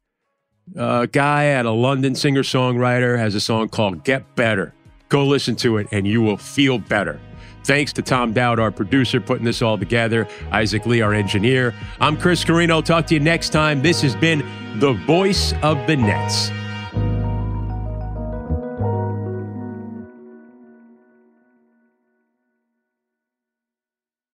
uh, 0.77 1.07
guy 1.07 1.47
at 1.47 1.67
a 1.67 1.71
London 1.71 2.15
singer 2.15 2.43
songwriter 2.43 3.19
has 3.19 3.35
a 3.35 3.41
song 3.41 3.69
called 3.69 4.05
Get 4.05 4.35
Better. 4.35 4.75
Go 5.09 5.27
listen 5.27 5.57
to 5.57 5.79
it 5.79 5.89
and 5.93 6.07
you 6.07 6.21
will 6.21 6.37
feel 6.37 6.79
better. 6.79 7.21
Thanks 7.65 7.93
to 7.95 8.03
Tom 8.03 8.33
Dowd, 8.33 8.59
our 8.59 8.71
producer, 8.71 9.21
putting 9.21 9.45
this 9.45 9.61
all 9.61 9.77
together. 9.77 10.27
Isaac 10.53 10.87
Lee, 10.87 11.03
our 11.03 11.13
engineer. 11.13 11.75
I'm 12.01 12.17
Chris 12.17 12.45
Carrino. 12.45 12.81
Talk 12.81 13.07
to 13.09 13.15
you 13.15 13.21
next 13.21 13.51
time. 13.51 13.83
This 13.83 14.01
has 14.03 14.17
been 14.17 14.47
the 14.79 14.93
voice 14.93 15.53
of 15.63 15.87
the 15.87 15.97
Nets. 15.97 16.51